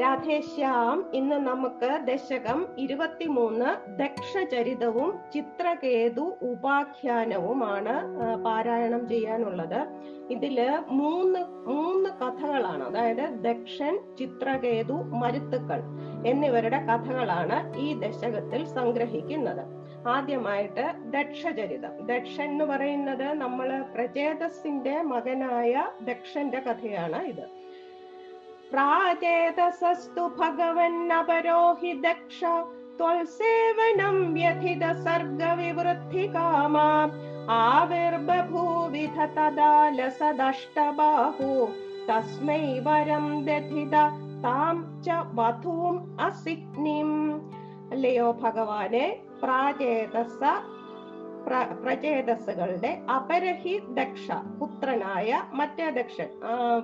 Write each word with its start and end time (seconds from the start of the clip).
രാധേശ്യാം 0.00 1.10
ഇന്ന് 1.14 1.36
നമുക്ക് 1.36 1.90
ദശകം 2.06 2.66
ഇരുപത്തിമൂന്ന് 2.78 3.70
ദക്ഷചരിതവും 3.98 5.18
ചിത്രകേതു 5.34 6.24
ഉപാഖ്യാനവുമാണ് 6.42 7.94
പാരായണം 8.44 9.08
ചെയ്യാനുള്ളത്. 9.08 9.80
ഇതിൽ 10.30 10.78
മൂന്ന് 10.88 11.40
മൂന്ന് 11.68 12.10
കഥകളാണ്. 12.10 12.84
അതായത് 12.84 13.24
ദക്ഷൻ 13.48 13.98
ചിത്രകേതു 14.18 14.92
മരുത്തുക്കൾ 14.92 15.80
എന്നിവരുടെ 16.26 16.78
കഥകളാണ് 16.78 17.76
ഈ 17.76 17.88
ദശകത്തിൽ 18.00 18.64
സംഗ്രഹിക്കുന്നത്. 18.66 19.64
ആദ്യമായിട്ട് 20.08 20.84
ദക്ഷചരിതം. 21.10 21.94
ദക്ഷൻ 22.06 22.50
എന്ന് 22.50 22.64
പറയുന്നത് 22.64 23.32
നമ്മൾ 23.32 23.68
പ്രചേതസിന്റെ 23.94 25.02
മകനായ 25.02 25.86
ദക്ഷന്റെ 26.02 26.60
കഥയാണ് 26.60 27.22
ഇത്. 27.22 27.46
പ്രാചേതസസ്തു 28.72 30.24
ഭഗവന്നപരോഹി 30.38 31.92
ദക്ഷ 32.00 32.40
ത്വൽസേവനം 32.98 34.16
വ്യഥിത 34.34 34.84
സർഗവിവൃദ്ധി 35.04 36.24
കാമ 36.28 36.76
ആവിർബഭൂവിധ 37.58 39.18
തദാ 39.36 39.68
ലസദഷ്ടബാഹു 39.90 41.50
തസ്മൈ 42.08 42.64
വരം 42.78 43.26
ദധിത 43.44 43.96
താം 44.44 44.76
ച 45.04 45.08
വധൂം 45.32 45.96
അസിഗ്നിം 46.20 47.10
അല്ലയോ 47.92 48.28
ഭഗവാനെ 48.40 49.06
പ്രാചേതസ 49.42 50.40
പ്ര- 50.42 50.64
പ്രചേതസ്സുകളുടെ 51.82 53.02
അപരഹി 53.10 53.78
ദക്ഷ 53.88 54.32
പുത്രനായ 54.60 55.42
മറ്റേ 55.52 55.90
ദക്ഷൻ 55.90 56.28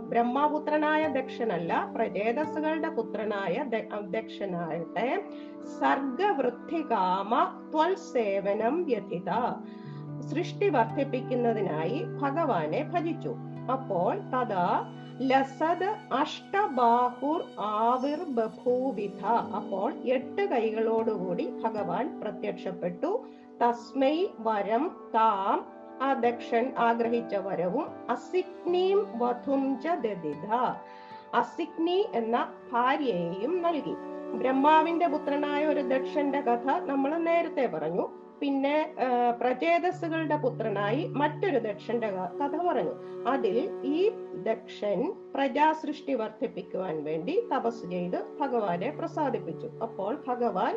ബ്രഹ്മപുത്രനായ 0.08 1.08
ദക്ഷനല്ല 1.08 1.92
പ്രചേതസ്സുകളുടെ 1.94 2.88
പുത്രനായ 2.88 3.64
ദ- 3.64 4.10
ദക്ഷനായിട്ട് 4.10 5.22
സർഗവൃദ്ധി 5.80 6.82
ത്വൽ 7.72 7.94
സേവനം 7.94 8.82
വ്യഥിത 8.82 9.30
സൃഷ്ടി 10.20 10.68
വർദ്ധിപ്പിക്കുന്നതിനായി 10.68 12.04
ഭഗവാനെ 12.20 12.90
ഭജിച്ചു. 12.94 13.34
അപ്പോൾ 13.72 14.18
തഥാ 14.18 14.94
ലസത് 15.20 15.88
അഷ്ടബാഹുർ 16.12 17.42
ആവിർ 17.58 18.18
അപ്പോൾ 19.54 19.92
എട്ട് 20.04 20.42
കൈകളോടുകൂടി 20.42 21.50
ഭഗവാൻ 21.64 22.20
പ്രത്യക്ഷപ്പെട്ടു. 22.20 23.24
തസ്മൈ 23.62 24.26
വരം 24.38 24.84
താം 25.14 25.58
ആ 26.02 26.12
ദക്ഷൻ 26.12 26.72
ആഗ്രഹിച്ച 26.78 27.34
വരവും 27.34 27.86
അസിഗ്നീം 28.10 29.06
വധും 29.14 29.80
ച 29.80 29.86
അസിഗ്നി 31.34 32.08
എന്ന 32.14 32.36
ഭാര്യയെയും 32.72 33.62
നൽകി. 33.62 33.94
ബ്രഹ്മാവിന്റെ 34.38 35.06
പുത്രനായ 35.06 35.66
ഒരു 35.66 35.80
ദക്ഷന്റെ 35.80 36.40
കഥ 36.40 36.66
നമ്മൾ 36.84 37.18
നേരത്തെ 37.18 37.66
പറഞ്ഞു. 37.66 38.23
പിന്നെ 38.40 38.76
പ്രചേതസ്സുകളുടെ 39.40 40.36
പുത്രനായി 40.44 41.02
മറ്റൊരു 41.20 41.58
ദക്ഷന്റെ 41.66 42.08
കഥ 42.40 42.54
പറഞ്ഞു. 42.68 42.94
അതിൽ 43.32 43.56
ഈ 43.96 43.98
ദക്ഷൻ 44.48 44.98
പ്രജാസൃഷ്ടി 45.34 46.14
വർദ്ധിപ്പിക്കുവാൻ 46.20 46.96
വേണ്ടി 47.04 47.34
തപസ് 47.52 47.84
ചെയ്ത് 47.92 48.18
ഭഗവാനെ 48.40 48.90
പ്രസാദിപ്പിച്ചു. 48.98 49.68
അപ്പോൾ 49.86 50.12
ഭഗവാൻ 50.28 50.74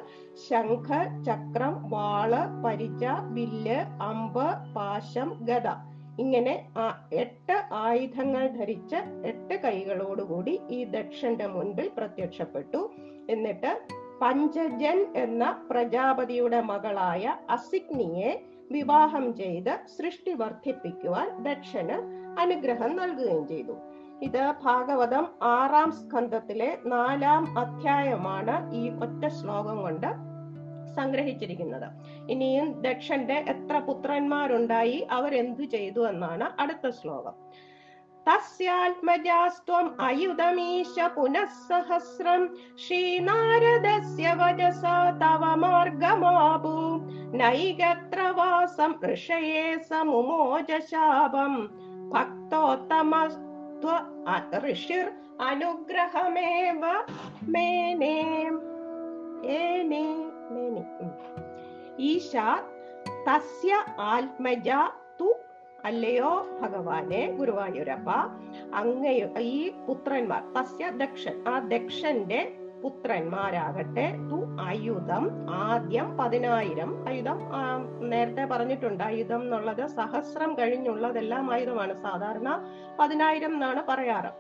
ശംഖ 0.48 0.90
ചക്രം 1.28 1.76
വാൾ 1.94 2.34
പരിച 2.66 3.04
വില്ല് 3.36 3.80
അമ്പ് 4.10 4.48
പാശം 4.78 5.32
ഗദ 5.52 5.68
ഇങ്ങനെ 6.24 6.54
എട്ട് 7.24 7.56
ആയുധങ്ങൾ 7.86 8.44
ധരിച്ച 8.60 8.96
എട്ട് 9.32 9.56
കൈകളോടുകൂടി 9.64 10.54
ഈ 10.78 10.80
ദക്ഷന്റെ 10.96 11.48
മുൻപിൽ 11.56 11.88
പ്രത്യക്ഷപ്പെട്ടു. 11.98 12.82
എന്നിട്ട് 13.34 13.72
പഞ്ചജൻ 14.22 15.14
എന്ന 15.16 15.44
പ്രജാപതിയുടെ 15.72 16.62
മകളായ 16.62 17.36
അസിഗ്നിയെ 17.50 18.32
വിവാഹം 18.72 19.36
ചെയ്ത് 19.36 19.74
സൃഷ്ടി 19.98 20.34
വർദ്ധിപ്പിക്കുവാൻ 20.34 21.44
ദക്ഷന് 21.44 21.98
അനുഗ്രഹം 22.40 22.96
നൽകുകയും 22.96 23.48
ചെയ്തു. 23.48 23.76
ഇത് 24.22 24.54
ഭാഗവതം 24.64 25.26
ആറാം 25.44 25.92
സ്കന്ധത്തിലെ 25.92 26.78
നാലാം 26.86 27.44
അധ്യായമാണ് 27.60 28.56
ഈ 28.74 28.84
ഒറ്റ 28.90 29.24
ശ്ലോകം 29.28 29.82
കൊണ്ട് 29.82 30.10
സംഗ്രഹിച്ചിരിക്കുന്നത്. 30.96 31.88
ഇനിയും 32.30 32.82
ദക്ഷന്റെ 32.82 33.38
എത്ര 33.48 33.78
പുത്രന്മാരുണ്ടായി 33.80 35.08
അവരെന്തു 35.12 35.64
ചെയ്തു 35.64 36.08
എന്നാണ് 36.08 36.62
അടുത്ത 36.62 36.90
ശ്ലോകം. 36.90 37.36
तस्यात्मजास्त्वम् 38.28 39.90
आयुधमीश 40.02 40.96
पुनः 41.00 41.46
सहस्रम् 41.46 42.48
श्रीनारदस्य 42.78 44.34
वजसा 44.34 44.96
तव 45.12 45.46
मार्गमापू 45.56 46.76
नैकत्र 47.38 48.32
वासं 48.32 48.94
ऋषिर् 54.66 55.42
अनुग्रहमेव। 55.42 56.84
आत्मजा 64.00 64.80
അല്ലയോ 65.88 66.30
ഭഗവാനെ 66.62 67.20
ഗുരുവായൂരപ്പ? 67.40 68.10
അങ്ങയോ 68.74 69.28
ഈ 69.40 69.58
പുത്രന്മാർ 69.88 70.42
തസ്യ 70.58 70.90
ദക്ഷൻ 71.02 71.36
ആ 71.48 71.60
ദക്ഷന്റെ 71.74 72.40
പുത്രന്മാരാകട്ടെ 72.82 74.06
തു 74.30 74.40
ആയുധം 74.62 75.24
ആദ്യം 75.50 76.18
പതിനായിരം 76.18 76.92
ആയുധം 77.10 77.40
നേരത്തെ 78.12 78.44
പറഞ്ഞിട്ടുണ്ട് 78.46 79.04
ആയുധം 79.04 79.42
എന്നുള്ളത് 79.42 79.88
സഹസ്രം 79.88 80.52
കഴിഞ്ഞുള്ളതെല്ലാം 80.60 81.54
ആയുധമാണ് 81.54 81.94
സാധാരണ 82.04 82.50
പതിനായിരം 83.00 83.54
എന്നാണ് 83.54 83.84
പറയാറ്. 83.90 84.32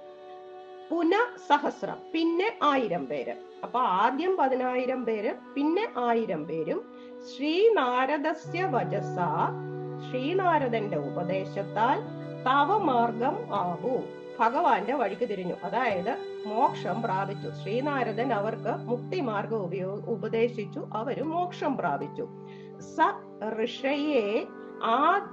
പുന 0.91 1.13
സഹസ്രം 1.47 1.97
പിന്നെ 2.13 2.49
ആയിരം 2.63 3.05
പേര്. 3.05 3.35
അപ്പൊ 3.63 3.79
ആദ്യം 4.03 4.33
പതിനായിരം 4.37 5.01
പേര് 5.05 5.31
പിന്നെ 5.55 5.85
ആയിരം 5.97 6.43
പേരും. 6.45 6.79
ശ്രീനാരദസ്യ 7.29 8.63
വജസ 8.75 9.17
ശ്രീനാരദന്റെ 10.09 10.97
ഉപദേശത്താൽ 10.97 12.01
തവമാർഗം 12.43 13.55
ആകൂ 13.55 14.01
ഭഗവാന്റെ 14.39 14.93
വഴിക്ക് 14.93 15.21
തിരിഞ്ഞു. 15.21 15.53
അതായത് 15.63 16.17
മോക്ഷം 16.47 17.01
പ്രാപിച്ചു. 17.01 17.49
ശ്രീനാരദൻ 17.63 18.33
അവർക്ക് 18.33 18.75
മുക്തി 18.77 19.19
മാർഗം 19.19 19.57
ഉപയോ 19.57 20.01
ഉപദേശിച്ചു. 20.07 20.87
അവർ 20.93 21.23
മോക്ഷം 21.23 21.77
പ്രാപിച്ചു. 21.77 22.27
സ 22.79 22.97
ഋഷയെ 23.63 24.45
ആ 24.83 25.29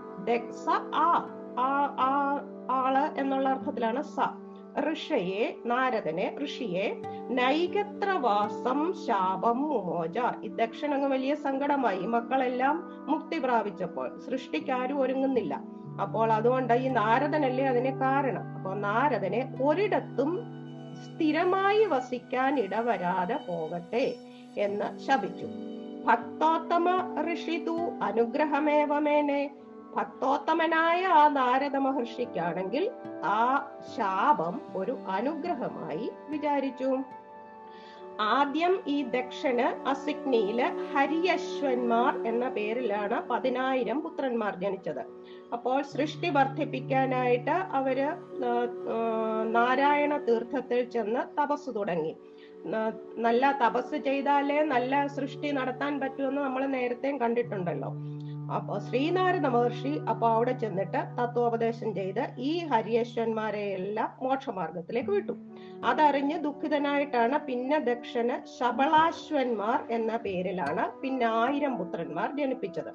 ആ- 1.98 2.40
ആൾ 2.70 2.98
എന്നുള്ള 3.18 3.48
അർത്ഥത്തിലാണ് 3.48 4.02
സ. 4.02 4.43
ഋഷയെ 4.80 5.56
നാരദനെ 5.66 6.36
ഋഷിയെ 6.44 7.02
നൈകത്രവാസം 7.30 8.94
ശാപം 9.06 9.62
മുമോജ. 9.62 10.18
ഈ 10.44 10.48
ദക്ഷനങ്ങ് 10.48 11.08
വലിയ 11.08 11.34
സങ്കടമായി. 11.34 11.98
മക്കളെല്ലാം 11.98 12.90
മുക്തി 13.06 13.38
പ്രാപിച്ചപ്പോൾ 13.38 14.20
സൃഷ്ടിക്കാരും 14.30 15.00
ഒരുങ്ങുന്നില്ല. 15.00 15.60
അപ്പോൾ 16.02 16.32
അതുകൊണ്ട് 16.32 16.72
ഈ 16.72 16.88
നാരദനല്ലേ 16.88 17.64
അതിന് 17.64 18.00
കാരണം? 18.00 18.56
അപ്പൊ 18.56 18.74
നാരദനെ 18.74 19.54
ഒരിടത്തും 19.62 20.38
സ്ഥിരമായി 21.04 21.84
വസിക്കാൻ 21.84 22.60
ഇടവരാതെ 22.60 23.34
പോകട്ടെ 23.34 24.14
എന്ന് 24.58 24.98
ശപിച്ചു. 24.98 25.46
ഭക്തോത്തമ 26.04 27.14
ഋഷിതു 27.32 27.78
അനുഗ്രഹമേവമേനെ. 28.02 29.50
ഭക്തോത്തമനായ 29.96 31.00
ആ 31.20 31.24
നാരദ 31.38 31.76
മഹർഷിക്കാണെങ്കിൽ 31.86 32.84
ആ 33.38 33.42
ശാപം 33.96 34.56
ഒരു 34.80 34.94
അനുഗ്രഹമായി 35.16 36.06
വിചാരിച്ചു. 36.32 36.90
ആദ്യം 38.34 38.74
ഈ 38.94 38.96
ദക്ഷന് 39.14 39.64
അസിഗ്നിയിൽ 39.92 40.58
ഹരിയശ്വന്മാർ 40.92 42.12
എന്ന 42.30 42.44
പേരിലാണ് 42.56 43.16
പതിനായിരം 43.30 43.98
പുത്രന്മാർ 44.04 44.52
ജനിച്ചത്. 44.64 45.00
അപ്പോൾ 45.54 45.78
സൃഷ്ടി 45.94 46.28
വർദ്ധിപ്പിക്കാനായിട്ട് 46.36 47.56
അവർ 47.78 47.98
നാരായണ 49.56 50.12
തീർത്ഥത്തിൽ 50.28 50.80
ചെന്ന് 50.94 51.24
തപസ് 51.38 51.70
തുടങ്ങി. 51.78 52.14
നല്ല 53.26 53.44
തപസ് 53.62 53.96
ചെയ്താലേ 54.06 54.58
നല്ല 54.74 55.06
സൃഷ്ടി 55.16 55.50
നടത്താൻ 55.58 55.94
പറ്റുമെന്ന് 56.02 56.42
നമ്മൾ 56.46 56.64
നേരത്തെ 56.76 57.10
കണ്ടിട്ടുണ്ടല്ലോ. 57.22 57.90
അപ്പൊ 58.52 58.78
ശ്രീനാരദ 58.78 59.46
മഹർഷി 59.46 60.00
അപ്പൊ 60.08 60.28
അവിടെ 60.28 60.52
ചെന്നിട്ട് 60.52 61.00
തത്വോപദേശം 61.18 61.94
ചെയ്ത് 61.94 62.22
ഈ 62.38 62.58
ഹരിയേശ്വന്മാരെ 62.58 63.62
എല്ലാം 63.72 64.10
മോക്ഷമാർഗത്തിലേക്ക് 64.22 65.10
വിട്ടു. 65.10 65.34
അതറിഞ്ഞ് 65.84 66.38
ദുഃഖിതനായിട്ടാണ് 66.38 67.38
പിന്നെ 67.46 67.78
ദക്ഷന് 67.78 68.46
ശബളാശ്വന്മാർ 68.58 69.84
എന്ന 69.90 70.16
പേരിലാണ് 70.16 71.00
പിന്നെ 71.02 71.26
ആയിരം 71.26 71.78
പുത്രന്മാർ 71.78 72.36
ജനിപ്പിച്ചത്. 72.36 72.92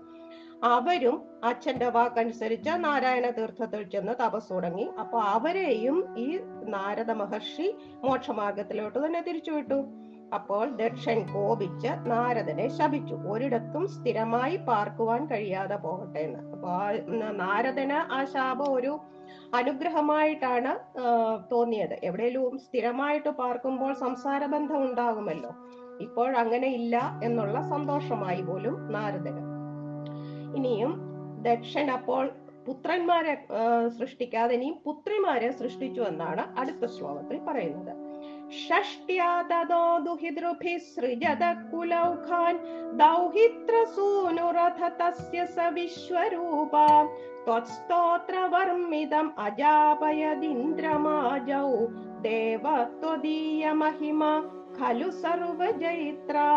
അവരും 0.63 1.23
അച്ഛന്റെ 1.43 1.89
വാക്കനുസരിച്ച് 1.89 2.69
നാരായണ 2.69 3.29
തീർത്ഥത്തിൽ 3.29 3.83
ചെന്ന് 3.83 4.13
തപസ് 4.21 4.53
തുടങ്ങി 4.53 4.89
അപ്പൊ 4.99 5.19
അവരെയും 5.19 6.15
ഈ 6.17 6.39
നാരദ 6.65 7.11
മഹർഷി 7.11 7.75
മോക്ഷമാർഗത്തിലോട്ട് 8.03 9.05
തന്നെ 9.05 9.21
തിരിച്ചുവിട്ടു 9.21 10.08
അപ്പോൾ 10.37 10.65
ദക്ഷൻ 10.81 11.19
കോപിച്ച് 11.33 11.91
നാരദനെ 12.11 12.65
ശപിച്ചു. 12.77 13.15
ഒരിടത്തും 13.31 13.87
സ്ഥിരമായി 13.87 14.57
പാർക്കുവാൻ 14.69 15.21
കഴിയാതെ 15.31 15.75
പോകട്ടെ 15.75 16.19
എന്ന്. 16.19 16.41
അപ്പൊ 16.53 16.73
നാരദന് 17.43 17.99
ആ 18.17 18.19
ശാപം 18.33 18.73
ഒരു 18.73 18.91
അനുഗ്രഹമായിട്ടാണ് 19.59 20.71
തോന്നിയത്. 21.51 21.95
എവിടെയെങ്കിലും 22.03 22.57
സ്ഥിരമായിട്ട് 22.65 23.29
പാർക്കുമ്പോൾ 23.29 23.93
സംസാര 23.93 24.45
ബന്ധം 24.45 24.81
ഉണ്ടാകുമല്ലോ. 24.87 25.51
ഇപ്പോൾ 26.05 26.29
അങ്ങനെ 26.37 26.67
ഇല്ല 26.79 26.95
എന്നുള്ള 27.23 27.61
സന്തോഷമായി 27.73 28.41
പോലും 28.41 28.75
നാരദന്. 28.95 29.43
ഇനിയും 30.57 30.93
ദക്ഷൻ 31.47 31.87
അപ്പോൾ 31.97 32.23
പുത്രന്മാരെ 32.67 33.33
സൃഷ്ടിക്കാതെ 33.97 34.53
ഇനിയും 34.55 34.77
പുത്രിമാരെ 34.85 35.49
സൃഷ്ടിച്ചു 35.51 36.01
എന്നാണ് 36.01 36.43
അടുത്ത 36.59 36.85
ശ്ലോകത്തിൽ 36.95 37.37
പറയുന്നത്. 37.49 37.93
षष्ट्या 38.51 39.31
तदो 39.49 39.83
दुहिदृभिः 40.03 40.77
सृजत 40.81 41.41
कुलौखान् 41.71 42.57
दौहित्रसूनुरथ 43.01 44.79
तस्य 45.01 45.39
स 45.55 45.57
विश्वरूपा 45.73 46.87
त्वत्स्तोत्रवर्मिदम् 47.45 49.29
अजापयदिन्द्रमाजौ 49.45 50.49
देव 52.25 52.65
त्वदीयमहिमा 53.01 54.31
खलु 54.79 55.09
सर्वजयित्रा 55.23 56.47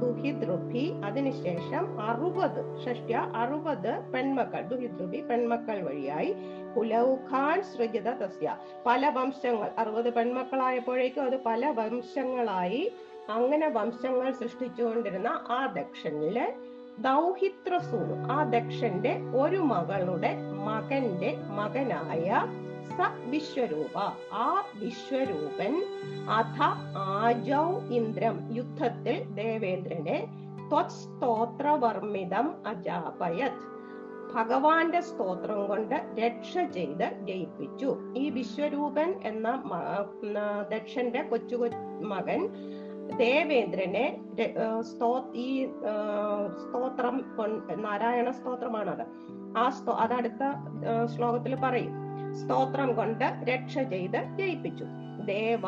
ദുഹിദ്രുഭി. 0.00 1.00
അതിനുശേഷം 1.04 2.00
അറുപത് 2.00 2.84
ഷഷ്ട്യ 2.84 3.32
അറുപത് 3.36 4.12
പെൺമക്കൾ. 4.12 4.60
ദുഹിദ്രുഭി 4.60 5.20
പെൺമക്കൾ 5.20 5.82
വഴിയായി 5.82 6.36
കുലൗഖാൻ 6.76 7.62
സൃജിത 7.62 8.10
തസ്യ. 8.10 8.56
പല 8.86 9.08
വംശങ്ങൾ 9.08 9.70
അറുപത് 9.78 10.14
പെൺമക്കളായപ്പോഴേക്കും 10.14 11.22
അത് 11.22 11.40
പല 11.46 11.70
വംശങ്ങളായി 11.70 12.92
അങ്ങനെ 13.30 13.68
വംശങ്ങൾ 13.68 14.32
സൃഷ്ടിച്ചുകൊണ്ടിരുന്ന 14.32 15.28
ആ 15.28 15.66
ദക്ഷനിലെ 15.66 16.54
ദൗഹിത്രസൂനു 16.98 18.32
ആ 18.32 18.42
ദക്ഷന്റെ 18.42 19.16
ഒരു 19.40 19.56
മകളുടെ 19.56 20.36
മകന്റെ 20.66 21.36
മകനായ 21.50 22.46
സ 22.90 23.08
വിശ്വരൂപ 23.30 23.98
ആ 24.32 24.64
വിശ്വരൂപൻ 24.76 25.74
അഥ 26.28 26.62
ആജൗ 26.98 27.80
ഇന്ദ്രം 27.90 28.48
യുദ്ധത്തിൽ 28.52 29.24
ദേവേന്ദ്രനെ 29.34 30.42
സ്തോത്രവർമ്മിതം 30.88 32.54
അജാപയത്. 32.66 33.58
ഭഗവാന്റെ 34.34 35.00
സ്തോത്രം 35.00 35.66
കൊണ്ട് 35.66 35.94
രക്ഷ 35.94 36.52
ചെയ്ത് 36.58 37.04
ജയിപ്പിച്ചു. 37.28 37.96
ഈ 38.16 38.30
വിശ്വരൂപൻ 38.30 39.14
എന്ന 39.24 39.62
ദക്ഷന്റെ 40.70 41.22
കൊച്ചു 41.22 41.56
മകൻ 42.12 42.40
ദേവേന്ദ്രനെ 43.16 44.06
ഈ 45.34 45.66
സ്തോത്രം 46.62 47.24
നാരായണ 47.82 48.30
സ്തോത്രമാണത്. 48.30 49.04
ആ 49.58 49.70
സ്തോ 49.70 49.92
അതടുത്ത 49.92 50.42
ശ്ലോകത്തിൽ 51.16 51.54
പറയും. 51.54 52.01
സ്തോത്രം 52.40 52.94
കൊണ്ട് 52.94 53.26
രക്ഷ 53.50 53.74
ചെയ്ത് 53.92 54.20
ജയിപ്പിച്ചു. 54.38 54.86
ദേവ 55.26 55.64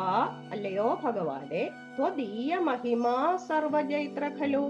അല്ലയോ 0.53 0.87
ഭഗവാനെ 1.03 1.63
ത്വദീയ 1.97 2.57
മഹിമാ 2.59 3.17
സർവജൈത്ര 3.47 4.29
ഖലു 4.39 4.63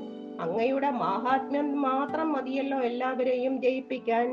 അങ്ങയുടെ 0.44 0.90
മാഹാത്മ്യം 1.04 1.82
മാത്രം 1.82 2.28
മതിയല്ലോ 2.34 2.80
എല്ലാവരെയും 2.82 3.62
ജയിപ്പിക്കാൻ. 3.62 4.28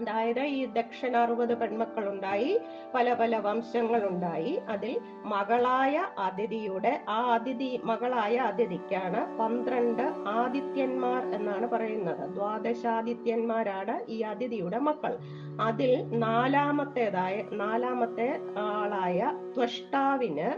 അതായത് 0.00 0.40
ഈ 0.40 0.66
ദക്ഷിണ 0.66 1.16
അറുപത് 1.16 1.58
പെൺമക്കളുണ്ടായി 1.58 2.60
പല 2.94 3.12
പല 3.12 3.36
വംശങ്ങൾ 3.36 4.06
ഉണ്ടായി 4.06 4.60
അതിൽ 4.68 5.00
മകളായ 5.24 6.06
അതിഥിയുടെ 6.18 7.04
ആ 7.08 7.32
അതിഥി 7.32 7.80
മകളായ 7.84 8.36
അതിഥിക്കാണ് 8.36 9.38
പന്ത്രണ്ട് 9.38 10.02
ആദിത്യന്മാർ 10.28 11.34
എന്നാണ് 11.34 11.66
പറയുന്നത്. 11.66 12.34
ദ്വാദശാദിത്യന്മാരാണ് 12.34 14.06
ഈ 14.08 14.20
അതിഥിയുടെ 14.20 14.78
മക്കൾ. 14.78 15.18
അതിൽ 15.60 15.92
നാലാമത്തേതായ 16.18 17.42
നാലാമത്തെ 17.52 18.28
ആളായ 18.58 19.32
ത്വഷ്ടാവിന് 19.56 20.50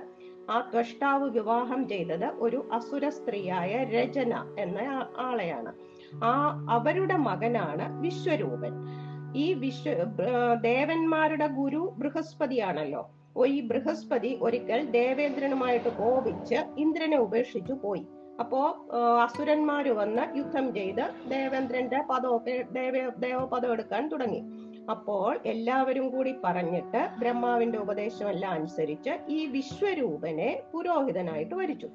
ആ 0.50 0.70
ത്വഷ്ടാവ് 0.74 1.30
വിവാഹം 1.30 1.88
ചെയ്തത് 1.88 2.26
ഒരു 2.38 2.68
അസുര 2.72 3.08
സ്ത്രീയായ 3.08 3.84
രചന 3.84 4.54
എന്ന 4.58 4.78
ആളെയാണ്. 5.18 5.72
ആ 6.24 6.32
അവരുടെ 6.70 7.16
മകനാണ് 7.16 8.00
വിശ്വരൂപൻ. 8.00 8.74
ഈ 9.34 9.54
വിശ്വ 9.54 9.90
ദേവന്മാരുടെ 10.60 11.46
ഗുരു 11.46 11.82
ബൃഹസ്പതിയാണല്ലോ. 11.98 13.02
ഈ 13.46 13.60
ബൃഹസ്പതി 13.60 14.38
ഒരിക്കൽ 14.40 14.80
ദേവേന്ദ്രനുമായിട്ട് 14.90 15.88
കോപിച്ച് 15.88 16.58
ഇന്ദ്രനെ 16.78 17.18
ഉപേക്ഷിച്ചു 17.18 17.72
പോയി. 17.84 18.06
അപ്പോ 18.40 18.60
അസുരന്മാര് 19.22 19.90
വന്ന് 20.00 20.38
യുദ്ധം 20.38 20.74
ചെയ്ത് 20.74 21.04
ദേവേന്ദ്രന്റെ 21.28 21.98
പദമൊക്കെ 22.10 22.56
ദേവ 22.72 22.94
ദേവപദം 23.18 23.72
എടുക്കാൻ 23.72 24.08
തുടങ്ങി. 24.08 24.42
അപ്പോൾ 24.90 25.40
എല്ലാവരും 25.44 26.10
കൂടി 26.10 26.34
പറഞ്ഞിട്ട് 26.44 27.08
ബ്രഹ്മാവിന്റെ 27.18 27.78
ഉപദേശം 27.78 28.28
എല്ലാം 28.30 28.52
അനുസരിച്ച് 28.52 29.12
ഈ 29.28 29.46
വിശ്വരൂപനെ 29.46 30.62
പുരോഹിതനായിട്ട് 30.72 31.54
വരിച്ചു. 31.54 31.90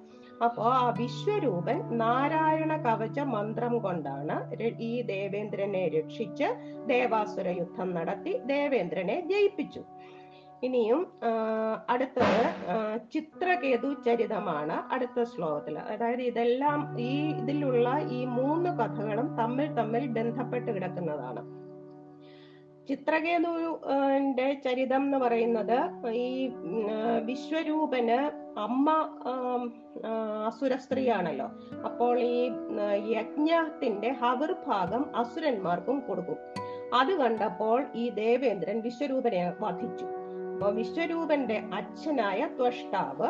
അപ്പോ 0.46 0.64
ആ 0.80 0.86
വിശ്വരൂപൻ 1.00 1.78
നാരായണ 2.02 2.74
കവച 2.86 3.20
മന്ത്രം 3.36 3.74
കൊണ്ടാണ് 3.86 4.36
ഈ 4.90 4.92
ദേവേന്ദ്രനെ 5.14 5.84
രക്ഷിച്ച് 5.98 6.48
ദേവാസുര 6.92 7.48
യുദ്ധം 7.60 7.90
നടത്തി 7.98 8.34
ദേവേന്ദ്രനെ 8.52 9.18
ജയിപ്പിച്ചു. 9.32 9.84
ഇനിയും 10.68 11.02
അടുത്തത് 11.90 12.46
ചിത്രകേതു 13.14 13.90
ചരിതമാണ് 14.06 14.78
അടുത്ത 14.96 15.24
ശ്ലോകത്തിൽ 15.24 15.76
അതായത് 15.94 16.22
ഇതെല്ലാം 16.22 16.80
ഈ 17.10 17.14
ഇതിലുള്ള 17.42 17.90
ഈ 18.18 18.20
മൂന്ന് 18.38 18.70
കഥകളും 18.80 19.28
തമ്മിൽ 19.42 19.68
തമ്മിൽ 19.80 20.06
ബന്ധപ്പെട്ട് 20.18 20.70
കിടക്കുന്നതാണ്. 20.72 21.44
ചിത്രകേതുവിന്റെ 22.90 24.48
ചരിതം 24.66 25.02
എന്ന് 25.02 25.18
പറയുന്നത് 25.18 25.78
ഈ 26.12 26.52
വിശ്വരൂപന് 27.24 28.20
അമ്മ 28.60 28.90
അസുര 30.48 30.76
സ്ത്രീയാണല്ലോ 30.76 31.48
അപ്പോൾ 31.86 32.20
ഈ 32.20 32.52
യജ്ഞത്തിന്റെ 33.16 34.12
ഹവർ 34.22 34.56
ഭാഗം 34.68 35.04
അസുരന്മാർക്കും 35.16 36.00
കൊടുക്കും. 36.08 36.38
അത് 36.94 37.12
കണ്ടപ്പോൾ 37.12 37.86
ഈ 37.96 38.10
ദേവേന്ദ്രൻ 38.10 38.80
വിശ്വരൂപനെ 38.82 39.54
വധിച്ചു. 39.60 40.06
അപ്പൊ 40.54 40.70
വിശ്വരൂപന്റെ 40.72 41.58
അച്ഛനായ 41.74 42.48
ത്വഷ്ടാവ് 42.60 43.30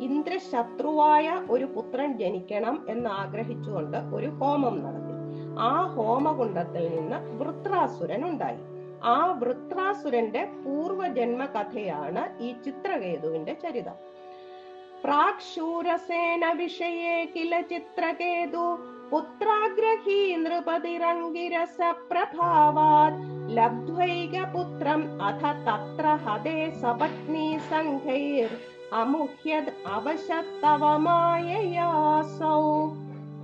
ഇന്ദ്രശത്രുവായ 0.00 1.26
ഒരു 1.50 1.64
പുത്രൻ 1.64 2.18
ജനിക്കണം 2.18 2.86
എന്ന് 2.88 3.10
ആഗ്രഹിച്ചുകൊണ്ട് 3.10 3.98
ഒരു 4.16 4.26
ഹോമം 4.26 4.76
നടത്തി. 4.84 5.14
ആ 5.58 5.72
ഹോമകുണ്ടത്തിൽ 5.96 6.84
നിന്ന് 6.96 7.18
വൃത്രാസുരൻ 7.40 8.22
ഉണ്ടായി. 8.28 8.62
ആ 9.04 9.38
വൃത്രാസുരന്റെ 9.40 10.44
പൂർവജന്മ 10.44 11.44
കഥയാണ് 11.44 12.42
ഈ 12.42 12.52
ചിത്രകേതുവിന്റെ 12.64 13.54
ചരിതം. 13.54 13.96
പ്രാക്ഷൂരസേന 15.04 16.52
വിഷയേ 16.52 17.24
കില 17.24 17.60
ചിത്രകേതു 17.60 18.64
പുത്രാഗ്രഹീ 19.10 20.36
നൃപതിരംഗിരസ 20.36 21.76
പ്രഭാവാത് 22.10 23.18
ലബ്ധ്വൈകപുത്രം 23.56 25.22
അഥ 25.22 25.42
തത്ര 25.68 26.06
ഹതേ 26.24 26.70
സപത്നീ 26.82 27.58
സംഘൈർ 27.58 28.50
അമുഹ്യത് 28.92 29.72
അവശത്തവമായയാസൗ. 29.86 30.64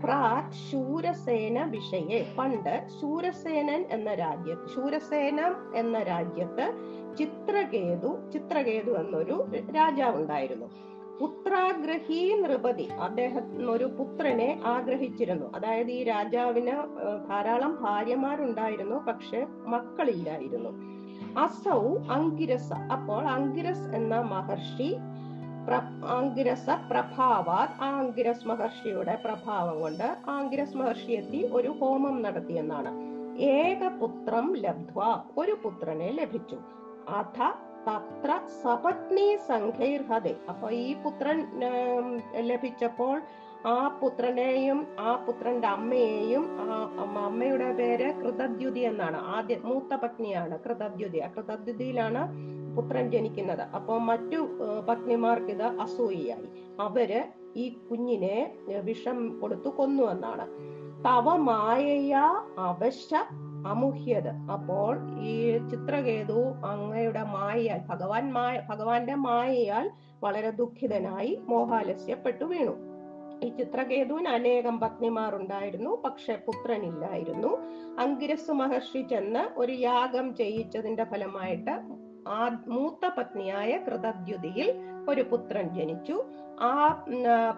പ്രാക് 0.05 0.53
ശൂരസേന 0.53 1.65
വിഷയെ. 1.65 2.35
പണ്ട് 2.39 2.87
ശൂരസേനൻ 3.01 3.87
എന്ന 3.91 4.15
രാജ്യ 4.15 4.57
ശൂരസേന 4.75 5.55
എന്ന 5.75 6.03
രാജ്യത്ത് 6.03 6.73
ചിത്രകേതു 7.19 8.31
ചിത്രകേതു 8.31 8.91
എന്നൊരു 8.91 9.47
രാജാവുണ്ടായിരുന്നു. 9.77 10.67
പുത്രാഗ്രഹീ 11.21 12.41
നൃപതി. 12.41 12.83
അദ്ദേഹം 12.83 13.71
ഒരു 13.71 13.85
പുത്രനെ 13.85 14.61
ആഗ്രഹിച്ചിരുന്നു. 14.65 15.47
അതായത് 15.55 15.91
ഈ 15.91 16.05
രാജാവിന് 16.05 16.77
ധാരാളം 17.29 17.79
ഭാര്യമാരുണ്ടായിരുന്നു 17.83 18.97
പക്ഷെ 18.97 19.47
മക്കളില്ലായിരുന്നു. 19.67 20.71
അസൗ 21.41 21.97
അങ്കിരസ. 22.11 22.73
അപ്പോൾ 22.73 23.27
അങ്കിരസ് 23.27 23.89
എന്ന 23.95 24.21
മഹർഷി 24.21 24.97
ആംഗിരസ 26.17 26.71
പ്രഭാവാത് 26.91 27.75
ആംഗിരസ് 27.85 28.49
മഹർഷിയുടെ 28.49 29.15
പ്രഭാവം 29.25 29.81
കൊണ്ട് 29.81 30.07
ആംഗിരസ് 30.29 30.77
മഹർഷി 30.77 31.13
എത്തി 31.13 31.41
ഒരു 31.53 31.71
ഹോമം 31.81 32.23
നടത്തിയെന്നാണ് 32.23 32.93
ഏകപുത്രം 33.59 34.47
ലബ്ധ്വ 34.65 35.01
ഒരു 35.39 35.55
പുത്രനെ 35.65 36.09
ലഭിച്ചു. 36.11 36.59
അഥ 37.19 37.39
തത്ര 37.89 38.31
സപത്നി 38.63 39.29
സംഘൈർഹതെ. 39.49 40.35
അപ്പൊ 40.49 40.71
ഈ 40.71 40.89
പുത്രൻ 41.05 41.39
ലഭിച്ചപ്പോൾ 42.51 43.17
ആ 43.67 43.79
പുത്രനെയും 44.01 44.79
ആ 44.99 45.11
പുത്രന്റെ 45.27 45.69
അമ്മയെയും 45.69 46.45
അമ്മയുടെ 47.27 47.73
പേര് 47.73 48.09
കൃതദ്യുതി 48.21 48.81
എന്നാണ്. 48.81 49.19
ആദ്യ 49.37 49.57
മൂത്ത 49.65 49.95
പത്നിയാണ് 49.95 50.59
കൃതദ്യുതി. 50.59 51.21
കൃതദ്യുതിയിലാണ് 51.37 52.23
പുത്രൻ 52.77 53.11
ജനിക്കുന്നത്. 53.11 53.61
അപ്പൊ 53.61 53.99
മറ്റു 53.99 54.41
പത്നിമാർക്ക് 54.89 55.51
ഇത് 55.57 55.63
അസൂയയായി. 55.63 56.49
അവർ 56.81 57.29
ഈ 57.57 57.69
കുഞ്ഞിനെ 57.91 58.53
വിഷം 58.85 59.41
കൊടുത്തു 59.41 59.69
കൊന്നു 59.69 60.03
എന്നാണ്. 60.03 60.47
തവ 61.05 61.37
മായയ 61.37 62.15
അവശ 62.59 63.15
അമുഹ്യത്. 63.67 64.29
അപ്പോൾ 64.29 65.21
ഈ 65.21 65.35
ചിത്രകേതു 65.69 66.39
അങ്ങയുടെ 66.67 67.23
മായയാൽ 67.23 67.81
ഭഗവാൻ 67.89 68.33
മായ 68.33 68.63
ഭഗവാന്റെ 68.71 69.15
മായയാൽ 69.15 69.91
വളരെ 70.23 70.51
ദുഃഖിതനായി 70.51 71.43
മോഹാലസ്യപ്പെട്ടു 71.49 72.45
വീണു. 72.45 72.75
ഈ 73.45 73.49
ചിത്രകേതുവിന് 73.57 74.29
അനേകം 74.29 74.81
പത്നിമാർ 74.81 75.35
ഉണ്ടായിരുന്നു 75.37 76.03
പക്ഷെ 76.05 76.35
പുത്രനില്ലായിരുന്നു. 76.47 77.53
അങ്കിരസ് 78.01 78.51
മഹർഷി 78.51 79.03
ചെന്ന് 79.03 79.61
ഒരു 79.61 79.73
യാഗം 79.73 80.35
ചെയ്യിച്ചതിന്റെ 80.35 81.05
ഫലമായിട്ട് 81.05 81.75
ആ 82.29 82.49
മൂത്ത 82.69 83.11
പത്നിയായ 83.19 83.77
കൃതദ്യുതിയിൽ 83.77 84.69
ഒരു 85.09 85.23
പുത്രൻ 85.23 85.69
ജനിച്ചു. 85.69 86.25
ആ 86.61 86.73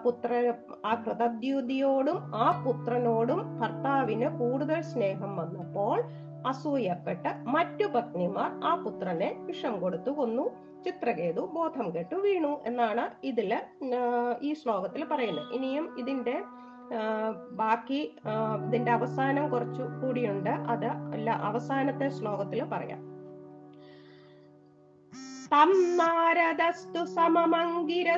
പുത്ര 0.03 0.53
ആ 0.85 1.03
കൃതദ്യുതിയോടും 1.03 2.35
ആ 2.35 2.63
പുത്രനോടും 2.65 3.59
ഭർത്താവിന് 3.59 4.39
കൂടുതൽ 4.39 4.81
സ്നേഹം 4.81 5.35
വന്നപ്പോൾ 5.37 6.03
അസൂയപ്പെട്ട 6.47 7.27
മറ്റു 7.27 7.85
പത്നിമാർ 7.85 8.65
ആ 8.65 8.75
പുത്രനെ 8.75 9.37
വിഷം 9.39 9.79
കൊടുത്തു 9.79 10.11
കൊന്നു. 10.11 10.51
ചിത്രകേതു 10.85 11.41
ബോധം 11.53 11.95
കെട്ടു 11.95 12.15
വീണു 12.15 12.61
എന്നാണ് 12.65 13.09
ഇതിൽ 13.23 13.59
ഈ 14.41 14.53
ശ്ലോകത്തിൽ 14.53 15.05
പറയുന്നത്. 15.05 15.53
ഇനിയും 15.53 15.95
ഇതിന്റെ 15.99 16.43
ബാക്കി 17.51 18.15
ഇതിന്റെ 18.65 18.91
അവസാനം 18.91 19.49
കുറച്ചു 19.49 19.81
കൂടിയുണ്ട്. 19.81 20.49
അത് 20.49 20.89
അവസാനത്തെ 21.31 22.09
ശ്ലോകത്തിൽ 22.09 22.63
പറയാം. 22.63 23.12
തം 25.52 25.70
നാരദസ്തു 25.98 27.02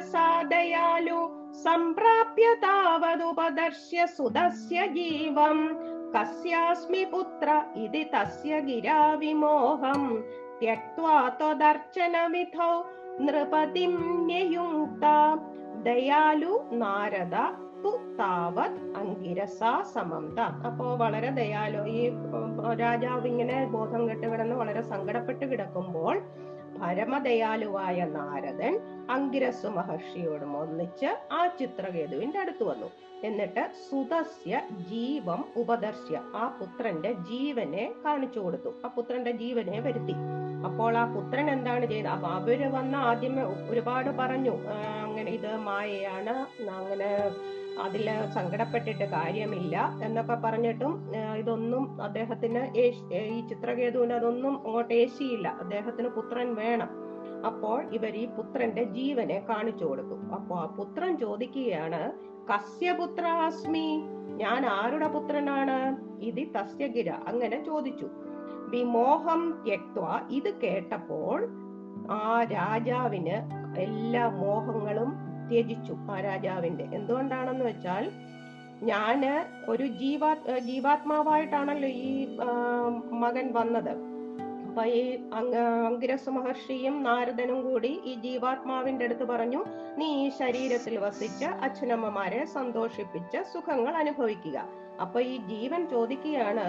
സമമംഗിരസാദയാലു 0.03 1.21
സംപ്രാപ്യ 1.65 2.47
താവതുപദർശ്യ 2.65 4.01
സുതസ്യ 4.15 4.81
ജീവം 4.97 5.59
കസ്യാസ്മി 6.15 7.03
പുത്ര 7.11 7.49
ഇതി 7.83 8.05
തസ്യ 8.13 8.53
ഗിരാ 8.69 9.01
വിമോഹം 9.21 10.03
त्यक्त्वा 10.61 11.13
त्वदर्चनविधौ 11.37 12.73
നൃപതിം 13.21 13.93
ന്യയുക്ത 14.27 15.05
ദയാലു 15.87 16.51
നാരദ 16.81 17.37
തു 17.79 17.91
താവത് 18.19 18.79
അങ്കിരസ 19.01 19.61
സമന്ത 19.95 20.39
അപ്പോ 20.69 20.87
വളരെ 21.03 21.31
ദയാലു 21.39 21.81
ഈ 21.95 22.01
ഉം, 22.35 22.51
രാജാവ് 22.81 23.25
ഇങ്ങനെ 23.31 23.57
ബോധം 23.73 24.03
കെട്ട് 24.09 24.27
കിടന്ന് 24.27 24.57
വളരെ 24.61 24.83
സങ്കടപ്പെട്ട് 24.91 25.45
കിടക്കുമ്പോൾ 25.47 26.15
പരമദയാലുവായ 26.82 28.06
നാരദൻ 28.06 28.80
അങ്കിരസ് 29.10 29.66
മഹർഷിയോടും 29.66 30.58
ഒന്നിച്ച് 30.58 31.10
ആ 31.32 31.48
ചിത്രകേതുവിന്റെ 31.60 32.40
അടുത്ത് 32.40 32.64
വന്നു. 32.64 32.90
എന്നിട്ട് 33.24 33.64
സുതസ്യ 33.90 34.62
ജീവം 34.90 35.46
ഉപദർശ്യ 35.56 36.22
ആ 36.36 36.58
പുത്രന്റെ 36.62 37.12
ജീവനെ 37.14 37.94
കാണിച്ചു 38.06 38.40
കൊടുത്തു. 38.40 38.72
ആ 38.86 38.88
പുത്രന്റെ 38.88 39.32
ജീവനെ 39.32 39.80
വരുത്തി. 39.80 40.16
അപ്പോൾ 40.66 40.98
ആ 40.98 41.06
പുത്രൻ 41.14 41.50
എന്താണ് 41.50 41.86
ചെയ്തത്? 41.86 42.10
അപ്പൊ 42.10 42.28
അവർ 42.28 42.72
വന്ന 42.72 42.96
ആദ്യമേ 42.96 43.44
ഒരുപാട് 43.70 44.10
പറഞ്ഞു 44.10 44.56
അങ്ങനെ 45.06 45.32
ഇത് 45.32 45.58
മായയാണ് 45.58 46.36
അങ്ങനെ 46.70 47.12
അതിൽ 47.84 48.30
സങ്കടപ്പെട്ടിട്ട് 48.34 49.04
കാര്യമില്ല 49.04 49.90
എന്നൊക്കെ 50.04 50.34
പറഞ്ഞിട്ടും 50.34 51.12
ഇതൊന്നും 51.38 52.02
അദ്ദേഹത്തിന് 52.02 52.78
ഈ 52.78 53.48
ചിത്രകേതുവിന് 53.48 54.14
അതൊന്നും 54.14 54.66
അങ്ങോട്ട് 54.66 54.94
ഏശിയില്ല. 54.94 55.48
അദ്ദേഹത്തിന് 55.48 56.08
പുത്രൻ 56.08 56.56
വേണം. 56.56 56.90
അപ്പോൾ 57.46 57.94
ഇവർ 57.94 58.16
ഈ 58.16 58.26
പുത്രന്റെ 58.26 58.84
ജീവനെ 58.84 59.46
കാണിച്ചു 59.50 59.86
കൊടുക്കും. 59.86 60.34
അപ്പോൾ 60.34 60.60
ആ 60.60 60.66
പുത്രൻ 60.66 61.18
ചോദിക്കുകയാണ് 61.18 62.12
കസ്യപുത്രാസ്മി 62.54 64.02
ഞാൻ 64.36 64.66
ആരുടെ 64.66 65.08
പുത്രനാണ്? 65.08 65.98
ഇത് 66.22 66.48
തസ്യഗിര 66.60 67.10
അങ്ങനെ 67.10 67.64
ചോദിച്ചു. 67.66 68.10
വിമോഹം 68.68 69.64
ത്യക്വ 69.66 70.20
ഇത് 70.30 70.54
കേട്ടപ്പോൾ 70.62 71.48
ആ 72.12 72.44
രാജാവിന് 72.44 73.38
എല്ലാ 73.80 74.30
മോഹങ്ങളും 74.30 75.25
ത്യജിച്ചു 75.50 75.94
ആ 76.12 76.20
രാജാവിന്റെ 76.20 76.84
എന്തുകൊണ്ടാണെന്ന് 76.84 77.66
വെച്ചാൽ 77.66 78.12
ഞാൻ 78.84 79.22
ഒരു 79.70 79.86
ജീവാ 79.88 80.36
ജീവാത്മാവായിട്ടാണല്ലോ 80.60 81.90
ഈ 81.90 82.38
മകൻ 83.12 83.54
വന്നത്. 83.54 84.16
അപ്പൊ 84.68 84.84
ഈ 84.86 85.18
അങ് 85.34 85.56
അങ്കിരസ് 85.86 86.30
മഹർഷിയും 86.30 87.04
നാരദനും 87.04 87.72
കൂടി 87.72 88.02
ഈ 88.06 88.14
ജീവാത്മാവിന്റെ 88.16 89.06
അടുത്ത് 89.06 89.24
പറഞ്ഞു 89.24 89.66
നീ 89.98 90.26
ഈ 90.26 90.30
ശരീരത്തിൽ 90.30 90.98
വസിച്ച് 90.98 91.46
അച്ഛനമ്മമാരെ 91.46 92.46
സന്തോഷിപ്പിച്ച് 92.46 93.38
സുഖങ്ങൾ 93.54 93.98
അനുഭവിക്കുക. 93.98 94.58
അപ്പൊ 95.02 95.22
ഈ 95.22 95.38
ജീവൻ 95.38 95.90
ചോദിക്കുകയാണ് 95.90 96.66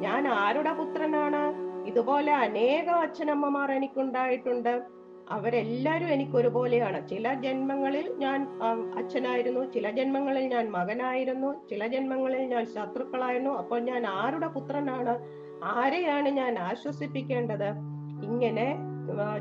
ഞാൻ 0.00 0.28
ആരുടെ 0.28 0.72
പുത്രനാണ്? 0.72 1.42
ഇതുപോലെ 1.86 2.32
അനേകം 2.34 2.94
അച്ഛനമ്മമാർ 2.94 3.72
എനിക്കുണ്ടായിട്ടുണ്ട്. 3.72 4.97
അവരെല്ലാരും 5.30 6.08
എനിക്ക് 6.08 6.36
ഒരുപോലെയാണ് 6.36 7.08
ചില 7.08 7.34
ജന്മങ്ങളിൽ 7.34 8.12
ഞാൻ 8.16 8.48
അച്ഛനായിരുന്നു 8.98 9.72
ചില 9.72 9.90
ജന്മങ്ങളിൽ 9.90 10.48
ഞാൻ 10.48 10.70
മകനായിരുന്നു 10.70 11.68
ചില 11.70 11.86
ജന്മങ്ങളിൽ 11.86 12.42
ഞാൻ 12.42 12.64
ശത്രുക്കളായിരുന്നു. 12.66 13.50
അപ്പോൾ 13.50 13.80
ഞാൻ 13.80 14.06
ആരുടെ 14.06 14.46
പുത്രനാണ്? 14.46 15.18
ആരെയാണ് 15.64 16.28
ഞാൻ 16.28 16.58
ആശ്വസിപ്പിക്കേണ്ടത്? 16.58 17.68
ഇങ്ങനെ 18.24 18.76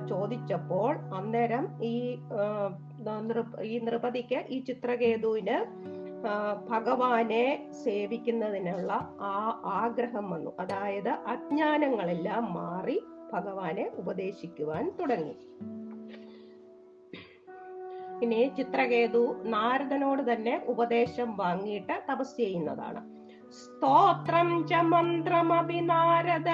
ചോദിച്ചപ്പോൾ 0.10 0.98
അന്നേരം 1.16 1.84
ഈ 1.84 2.18
ഈ 3.62 3.80
നൃപതിക്ക് 3.80 4.44
ഈ 4.50 4.60
ചിത്രകേതുവിന് 4.60 5.58
ഭഗവാനെ 6.70 7.72
സേവിക്കുന്നതിനുള്ള 7.84 8.94
ആ 9.22 9.62
ആഗ്രഹം 9.66 10.30
വന്നു. 10.30 10.52
അതായത് 10.60 11.10
അജ്ഞാനങ്ങളെല്ലാം 11.10 12.54
മാറി 12.54 13.04
ഭഗവാനെ 13.34 13.92
ഉപദേശിക്കുവാൻ 13.96 14.92
തുടങ്ങി. 15.00 15.36
ഇനി 18.24 18.52
ചിത്രകേതു 18.58 19.42
നാരദനോട് 19.46 20.34
തന്നെ 20.34 20.64
ഉപദേശം 20.68 21.38
വാങ്ങിയിട്ട് 21.38 22.04
തപസ് 22.12 22.38
ചെയ്യുന്നതാണ്. 22.38 23.18
സ്തോത്രം 23.52 24.68
ച 24.68 24.74
മന്ത്രമപി 24.74 25.74
നാരദ 25.74 26.50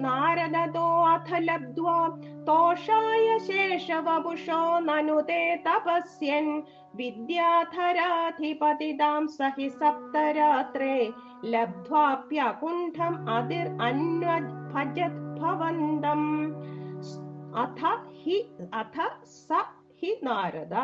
നാരദോ 0.00 1.06
അഥ 1.06 1.36
ലബ്ധ്വാ 1.36 2.20
തോഷായ 2.48 3.38
ശേഷവപുഷോ 3.38 4.78
നനുതേ 4.78 5.54
തപസ്യൻ. 5.54 6.62
വിദ്യാധരാധിപതിതാം 6.94 9.28
സഹി 9.28 9.68
സപ്തരാത്രേ 9.68 11.10
ലബ്ധ്വാപ്യകുണ്ഠം 11.44 13.30
അതിർ 13.30 13.82
അന്വഭജത് 13.82 15.40
ഭവന്തം. 15.40 16.54
അഥ 17.56 17.98
ഹി 18.22 18.46
അഥ 18.74 19.24
സ 19.24 19.52
ഹി 20.02 20.10
നാരദ 20.22 20.76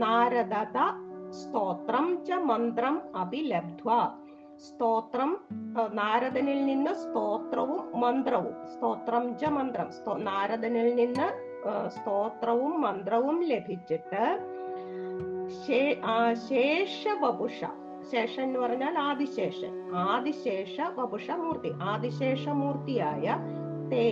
നാരദത 0.00 0.78
സ്തോത്രം 1.38 2.06
ച 2.24 2.38
മന്ത്രം 2.48 2.94
അഭിലബ്ധ്വ 3.16 3.90
സ്തോത്രം 4.66 5.30
ആ, 5.76 5.82
നാരദനിൽ 5.94 6.60
നിന്ന് 6.66 6.92
സ്തോത്രവും 7.00 7.80
മന്ത്രവും 8.00 8.54
സ്തോത്രം 8.72 9.24
ച 9.36 9.50
മന്ത്രം 9.56 9.88
നാരദനിൽ 10.28 10.88
നിന്ന് 10.94 11.26
സ്തോത്രവും 11.96 12.72
മന്ത്രവും 12.82 13.38
ലഭിച്ചിട്ട് 13.50 14.22
ശേഷ 16.46 16.92
വപുഷ 17.20 17.58
ശേഷൻ 18.10 18.42
എന്ന് 18.42 18.58
പറഞ്ഞാൽ 18.58 18.94
ആദിശേഷൻ 19.04 19.72
ആദിശേഷ 20.06 20.76
വപുഷ 20.96 21.28
മൂർത്തി 21.40 21.70
ആദിശേഷ 21.84 22.44
മൂർത്തിയായ 22.58 23.24
തേ 23.90 24.04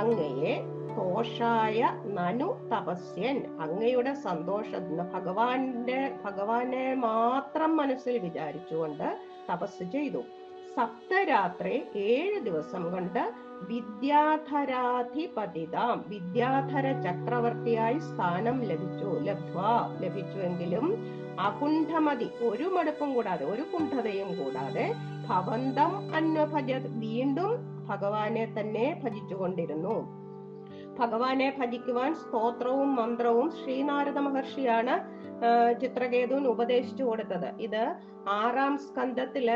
അങ്ങയെ 0.00 0.54
ദോഷായ 0.94 1.90
നനു 2.04 2.56
തപസ്യൻ. 2.72 3.60
അങ്ങയുടെ 3.60 4.14
സന്തോഷ 4.14 4.66
ഭഗവാന്റെ 5.14 6.12
ഭഗവാനെ 6.24 6.94
മാത്രം 6.94 7.76
മനസ്സിൽ 7.76 8.18
വിചാരിച്ചുകൊണ്ട് 8.18 9.18
തപസ് 9.52 9.92
ചെയ്തു. 9.92 10.22
സപ്തരാത്രി 10.76 11.84
ഏഴ് 11.96 12.40
ദിവസം 12.40 12.90
കൊണ്ട് 12.90 13.32
വിദ്യാധരാധിപതിതാം. 13.68 16.04
വിദ്യാധര 16.08 17.00
ചക്രവർത്തിയായി 17.00 17.98
സ്ഥാനം 17.98 18.60
ലഭിച്ചു 18.60 19.20
ലബ്ധ്വ 19.20 19.62
ലഭിച്ചുവെങ്കിലും 20.00 21.16
അകുണ്ഠമതി 21.40 22.24
ഒരു 22.24 22.64
മടുപ്പും 22.64 23.14
കൂടാതെ 23.14 23.46
ഒരു 23.46 23.62
കുണ്ഠതയും 23.62 24.44
കൂടാതെ 24.44 24.94
ഭവന്തം 25.28 26.14
അന്വഭജ 26.14 26.86
വീണ്ടും 26.86 27.86
ഭഗവാനെ 27.88 28.54
തന്നെ 28.60 29.00
ഭജിച്ചുകൊണ്ടിരുന്നു. 29.04 30.25
ഭഗവാനെ 30.98 31.48
ഭജിക്കുവാൻ 31.58 32.14
സ്തോത്രവും 32.14 32.96
മന്ത്രവും 32.96 33.48
ശ്രീനാരദ 33.50 34.18
മഹർഷിയാണ് 34.18 34.94
ചിത്രകേതുവിന് 35.80 36.46
ഉപദേശിച്ചു 36.46 37.04
കൊടുത്തത്. 37.04 37.48
ഇത് 37.60 37.82
ആറാം 38.28 38.74
സ്കന്ധത്തിൽ 38.78 39.48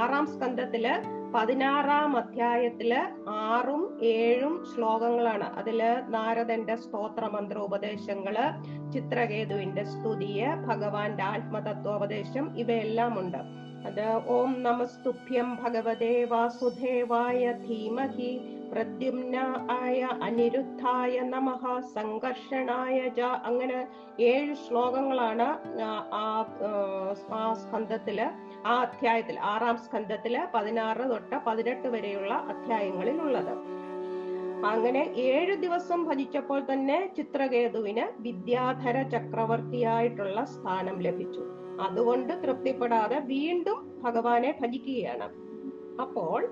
ആറാം 0.00 0.26
സ്കന്ധത്തിൽ 0.26 0.86
പതിനാറാം 1.34 2.16
അധ്യായത്തിൽ 2.16 2.90
ആറും 3.28 3.98
ഏഴും 4.02 4.54
ശ്ലോകങ്ങളാണ്. 4.70 5.46
അതിൽ 5.58 5.80
നാരദന്റെ 6.08 6.76
സ്തോത്ര 6.76 7.24
മന്ത്ര 7.26 7.58
ഉപദേശങ്ങൾ 7.58 8.36
ചിത്രകേതുവിന്റെ 8.92 9.84
സ്തുതിയെ 9.84 10.50
ഭഗവാന്റെ 10.68 11.24
ആത്മതത്വോപദേശം 11.24 12.58
ഇവയെല്ലാം 12.58 13.20
ഉണ്ട് 13.20 13.40
അത് 13.88 14.04
ഓം 14.26 14.62
നമസ്തുഭ്യം 14.62 15.48
ഭഗവതേ 15.62 16.14
വാസുദേവായ 16.24 17.40
ധീമഹി 17.66 18.30
പ്രദ്യുമ്ന 18.74 19.36
ആയ 19.70 19.98
അനിരുദ്ധായ 20.22 21.20
നമഹ 21.24 21.62
സംഘർഷണായ 21.94 23.08
ജ 23.08 23.20
അങ്ങനെ 23.44 23.76
ഏഴ് 24.20 24.54
ശ്ലോകങ്ങളാണ് 24.54 25.46
ആ, 26.12 26.22
സ്കന്ധത്തിൽ 27.54 28.18
ആ 28.66 28.74
അധ്യായത്തിൽ 28.80 29.38
ആറാം 29.42 29.76
സ്കന്ധത്തിൽ 29.76 30.38
പതിനാറ് 30.54 31.10
തൊട്ട് 31.10 31.36
പതിനെട്ട് 31.46 31.88
വരെയുള്ള 31.88 32.34
അധ്യായങ്ങളിൽ 32.48 33.20
ഉള്ളത് 33.20 33.54
അങ്ങനെ 34.64 35.02
ഏഴ് 35.28 35.54
ദിവസം 35.56 36.04
ഭജിച്ചപ്പോൾ 36.04 36.60
തന്നെ 36.72 36.98
ചിത്രകേതുവിന് 37.16 38.04
വിദ്യാധര 38.18 39.02
ചക്രവർത്തിയായിട്ടുള്ള 39.14 40.44
സ്ഥാനം 40.44 41.00
ലഭിച്ചു. 41.00 41.42
അതുകൊണ്ട് 41.80 42.32
തൃപ്തിപ്പെടാതെ 42.44 43.18
വീണ്ടും 43.26 44.00
ഭഗവാനെ 44.02 44.58
ഭജിക്കുകയാണ്. 44.62 45.26
അപ്പോൾ 46.00 46.46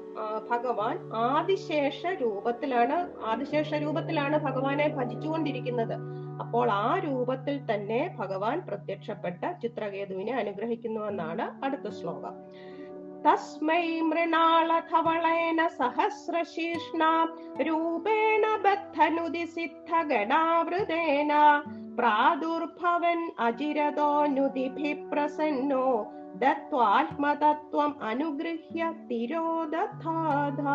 ഭഗവാൻ 0.50 1.12
ആദിശേഷ 1.14 2.06
രൂപത്തിലാണ് 2.06 3.11
ആദിശേഷ 3.25 3.75
രൂപത്തിലാണ് 3.75 4.37
ഭഗവാനെ 4.37 4.88
ഭജിച്ചുകൊണ്ടിരിക്കുന്നത്. 4.88 5.96
അപ്പോൾ 6.40 6.70
ആ 6.70 6.99
രൂപത്തിൽ 6.99 7.61
തന്നെ 7.70 8.14
ഭഗവാൻ 8.18 8.61
പ്രത്യക്ഷപ്പെട്ട 8.61 9.52
ചിത്രകേതുവിനെ 9.62 10.32
അനുഗ്രഹിക്കുന്നുവെന്നാണ് 10.32 11.64
അടുത്ത 11.64 11.88
ശ്ലോകം. 11.88 12.34
തസ്മൈ 13.26 14.00
മൃണാളധവളേന 14.00 15.68
സഹസ്രശീർഷ്ണ 15.68 17.26
രൂപേണ 17.68 18.56
ബദ്ധനുതി 18.56 19.44
സിദ്ധഗണാവൃതേന 19.44 21.32
പ്രാദുർഭവൻ 21.99 23.30
അജിരതോനുതിഭി 23.38 24.92
പ്രസന്നോ 24.92 25.87
ദത്വാത്മതത്വം 26.35 27.91
അനുഗൃഹ്യ 28.03 28.85
മൃണാള 29.03 30.67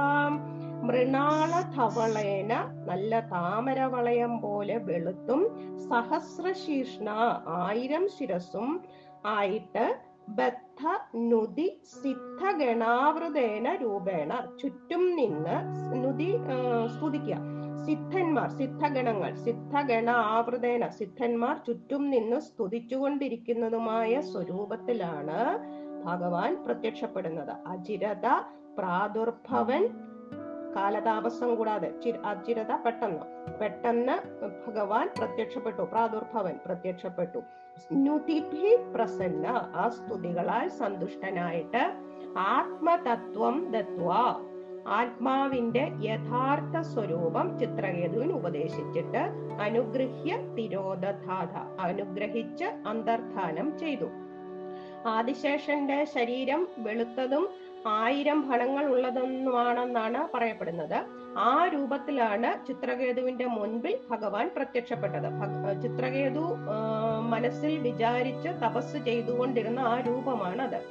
മൃണാളധവളേന 0.83 2.53
നല്ല 2.85 3.19
താമരവളയം 3.31 4.41
പോലെ 4.41 4.77
വെളുത്തും 4.77 5.41
സഹസ്രശീഷ്ണ 5.89 7.09
ആയിരം 7.57 8.07
ശിരസും 8.07 8.69
ആയിട്ട് 9.25 9.85
ബദ്ധ 10.29 10.81
നുതി 11.15 11.67
സിദ്ധഗണാവൃതേന 11.93 13.67
രൂപേണ 13.81 14.33
ചുറ്റും 14.61 15.15
നിന്ന് 15.15 15.57
നുതി 16.03 16.31
സ്തുതിക്കുക 16.87 17.56
സിദ്ധന്മാർ 17.87 18.49
സിദ്ധഗണങ്ങൾ 18.49 19.33
സിദ്ധഗണ 19.33 20.09
ആവൃതേന 20.09 20.87
സിദ്ധന്മാർ 20.87 21.57
ചുറ്റും 21.67 22.09
നിന്ന് 22.09 22.39
സ്തുതിച്ചുകൊണ്ടിരിക്കുന്നതുമായ 22.39 24.21
സ്വരൂപത്തിലാണ് 24.21 25.37
ഭഗവാൻ 26.05 26.63
പ്രത്യക്ഷപ്പെടുന്നത്. 26.65 27.53
അചിരത 27.67 28.27
പ്രാദുർഭവൻ 28.77 29.85
കാലതാമസം 30.75 31.55
കൂടാതെ 31.55 31.89
അചിരത 32.23 32.73
പെട്ടെന്ന് 32.85 33.53
പെട്ടെന്ന് 33.61 34.17
ഭഗവാൻ 34.67 35.09
പ്രത്യക്ഷപ്പെട്ടു 35.17 35.81
പ്രാദുർഭവൻ 35.81 36.55
പ്രത്യക്ഷപ്പെട്ടു. 36.65 37.39
സ്നുതിഭി 37.77 38.75
പ്രസന്ന 38.95 39.47
ആ 39.75 39.89
സ്തുതികളാൽ 39.89 40.67
സന്തുഷ്ടനായിട്ട് 40.67 41.83
ആത്മതത്വം 42.37 43.71
ദത്വ 43.71 44.11
ആത്മാവിന്റെ 44.87 45.91
യഥാർത്ഥ 46.01 46.81
സ്വരൂപം 46.81 47.59
ചിത്രകേതുവിന് 47.59 48.33
ഉപദേശിച്ചിട്ട് 48.33 49.21
അനുഗ്രഹ്യ 49.61 50.37
തിരോധാത 50.57 51.79
അനുഗ്രഹിച്ച് 51.79 52.63
അന്തർധാനം 52.63 53.79
ചെയ്തു. 53.79 54.05
ആദിശേഷന്റെ 55.05 56.05
ശരീരം 56.05 56.67
വെളുത്തതും 56.77 57.49
ആയിരം 57.87 58.49
ഫലങ്ങൾ 58.49 58.85
ഉള്ളതെന്നുമാണെന്നാണ് 58.85 60.27
പറയപ്പെടുന്നത്. 60.33 61.05
ആ 61.37 61.67
രൂപത്തിലാണ് 61.73 62.67
ചിത്രകേതുവിന്റെ 62.67 63.45
മുൻപിൽ 63.45 63.99
ഭഗവാൻ 64.11 64.51
പ്രത്യക്ഷപ്പെട്ടത്. 64.55 65.29
ചിത്രകേതു 65.83 66.55
മനസ്സിൽ 67.29 67.77
വിചാരിച്ച് 67.77 68.49
തപസ് 68.65 68.97
ചെയ്തുകൊണ്ടിരുന്ന 69.05 69.79
ആ 69.79 69.99
രൂപമാണത്. 69.99 70.81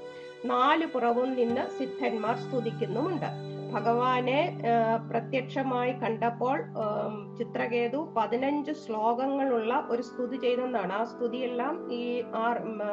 നാല് 0.44 0.86
പുറവും 0.86 1.34
നിന്ന് 1.34 1.78
സിദ്ധന്മാർ 1.78 2.36
സ്തുതിക്കുന്നുമുണ്ട്. 2.36 3.55
ഭഗവാനെ 3.72 4.58
പ്രത്യക്ഷമായി 5.10 5.92
കണ്ടപ്പോൾ 5.92 6.58
ചിത്രകേതു 7.38 8.14
പതിനഞ്ച് 8.16 8.72
ശ്ലോകങ്ങളുള്ള 8.72 9.86
ഒരു 9.90 10.02
സ്തുതി 10.02 10.36
ചെയ്തെന്നാണ്. 10.36 10.92
ആ 10.92 11.04
സ്തുതിയെല്ലാം 11.04 11.92
ഈ 11.92 12.24
ആറ് 12.34 12.58
ഉം, 12.58 12.78
ആ, 12.82 12.88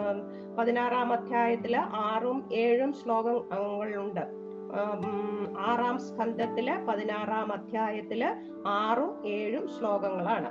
പതിനാറാം 0.60 1.14
അധ്യായത്തിൽ 1.14 1.78
ആറും 1.78 2.50
ഏഴും 2.54 2.94
ശ്ലോകങ്ങളുണ്ട്. 2.94 4.44
ആറാം 5.60 6.00
സ്കന്ധത്തിൽ 6.00 6.86
പതിനാറാം 6.90 7.54
അധ്യായത്തിൽ 7.54 8.36
ആറും 8.68 9.28
ഏഴും 9.28 9.68
ശ്ലോകങ്ങളാണ്. 9.68 10.50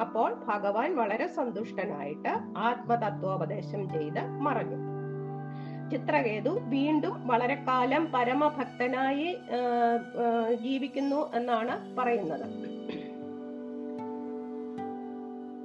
അപ്പോൾ 0.00 0.34
ഭഗവാൻ 0.34 0.96
വളരെ 0.96 1.26
സന്തുഷ്ടനായിട്ട് 1.26 2.28
ആത്മതത്വോപദേശം 2.58 3.88
ചെയ്ത് 3.88 4.26
മറഞ്ഞു. 4.28 4.76
ചിത്രകേതു 5.94 6.52
വീണ്ടും 6.68 7.14
വളരെ 7.26 7.56
കാലം 7.68 8.12
പരമഭക്തനായി 8.14 9.28
ജീവിക്കുന്നു 10.62 11.30
എന്നാണ് 11.34 11.74
പറയുന്നത്. 11.98 12.46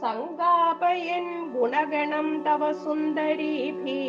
സങ്കാപയൻ 0.00 1.26
ഗുണഗണം 1.54 2.28
തവ 2.44 2.62
സുന്ദരീഭി 2.84 4.02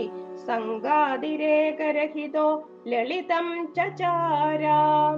സങ്കാതിരേകരഹിതോ 0.47 2.47
ലളിതം 2.87 3.47
ചചാരാം 3.75 5.15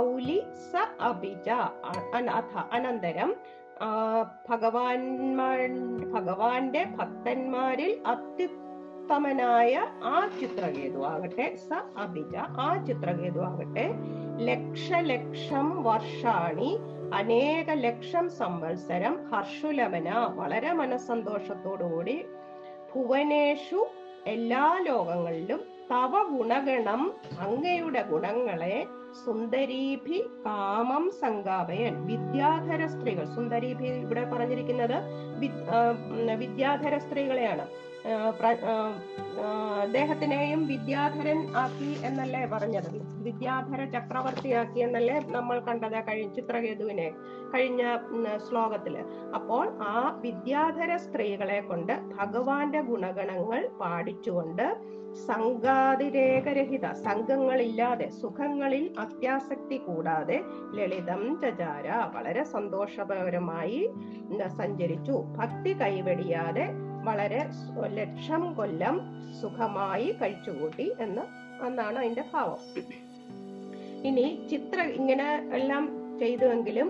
ത്വത്ഭക്തമൗലി 0.00 0.36
സ 0.66 0.82
അഭിജ 1.00 1.48
അനാഥ 2.16 2.52
അനന്തരം 2.72 3.30
ഭഗവാൻമാർ 4.48 5.60
ഭഗവാന്റെ 6.14 6.82
ഭക്തന്മാരിൽ 6.96 7.92
അത്യുത്തമനായ 8.12 9.72
ആ 10.04 10.16
ചിത്രകേതു 10.38 11.00
ആകട്ടെ 11.10 11.46
സ 11.64 11.80
അഭിജ 12.04 12.34
ആ 12.60 12.68
ചിത്രകേതു 12.88 13.42
ആകട്ടെ 13.48 13.86
ലക്ഷലക്ഷം 14.48 15.68
വർഷാണി 15.82 16.70
അനേക 17.14 17.70
ലക്ഷം 17.80 18.28
സംവത്സരം 18.38 19.16
ഹർഷുലമന 19.30 20.10
വളരെ 20.36 20.72
മനസ്സന്തോഷത്തോടുകൂടി 20.74 22.16
ഭുവനേഷു 22.92 23.82
എല്ലാ 24.28 24.64
ലോകങ്ങളിലും 24.86 25.60
തവ 25.90 26.14
ഗുണഗണം 26.30 27.02
അങ്ങയുടെ 27.40 28.02
ഗുണങ്ങളെ 28.10 28.76
സുന്ദരീഭി 29.24 30.18
കാമം 30.46 31.10
സങ്കാപയൻ 31.20 32.06
വിദ്യാധര 32.06 32.86
സ്ത്രീകൾ 32.86 33.24
സുന്ദരീഭി 33.34 33.86
ഇവിടെ 33.86 34.24
പറഞ്ഞിരിക്കുന്നത് 34.24 34.96
വിദ്യാധര 36.38 36.98
സ്ത്രീകളെയാണ് 36.98 37.66
അദ്ദേഹത്തിനെയും 39.84 40.60
വിദ്യാധരൻ 40.66 41.40
ആക്കി 41.62 41.90
എന്നല്ലേ 42.08 42.42
പറഞ്ഞത്? 42.52 42.88
വിദ്യാധര 43.26 43.80
ചക്രവർത്തിയാക്കി 43.94 44.80
എന്നല്ലേ 44.86 45.16
നമ്മൾ 45.36 45.56
കണ്ടത് 45.68 45.98
കഴിഞ്ഞ 46.08 46.32
ചിത്രകേതുവിനെ 46.38 47.08
കഴിഞ്ഞ 47.54 47.82
ശ്ലോകത്തിൽ. 48.46 48.96
അപ്പോൾ 49.38 49.64
ആ 49.94 50.20
വിദ്യാധര 50.26 50.90
സ്ത്രീകളെ 51.06 51.60
കൊണ്ട് 51.60 51.94
ഭഗവാന്റെ 52.16 52.82
ഗുണഗണങ്ങൾ 52.90 53.62
പാടിച്ചുകൊണ്ട് 53.82 54.66
സംഘാതിരേഖരഹിത 55.28 56.86
സംഘങ്ങളില്ലാതെ 57.06 58.06
സുഖങ്ങളിൽ 58.20 58.84
അത്യാസക്തി 59.04 59.78
കൂടാതെ 59.86 60.38
ലളിതം 60.76 61.22
ചചാര 61.42 61.88
വളരെ 62.14 62.44
സന്തോഷപരമായി 62.54 63.80
സഞ്ചരിച്ചു. 64.60 65.16
ഭക്തി 65.38 65.72
കൈവെടിയാതെ 65.82 66.66
വളരെ 67.04 67.46
ലക്ഷം 67.86 68.54
കൊല്ലം 68.54 69.00
സുഖമായി 69.40 70.16
കഴിച്ചുകൂട്ടി 70.22 70.92
എന്ന് 71.00 71.22
എന്നാണ് 71.66 71.98
അതിന്റെ 71.98 72.24
ഭാവം. 72.34 72.60
ഇനി 74.06 74.46
ചിത്ര 74.50 74.80
ഇങ്ങനെ 74.80 75.50
എല്ലാം 75.52 75.84
ചെയ്തുവെങ്കിലും 76.18 76.88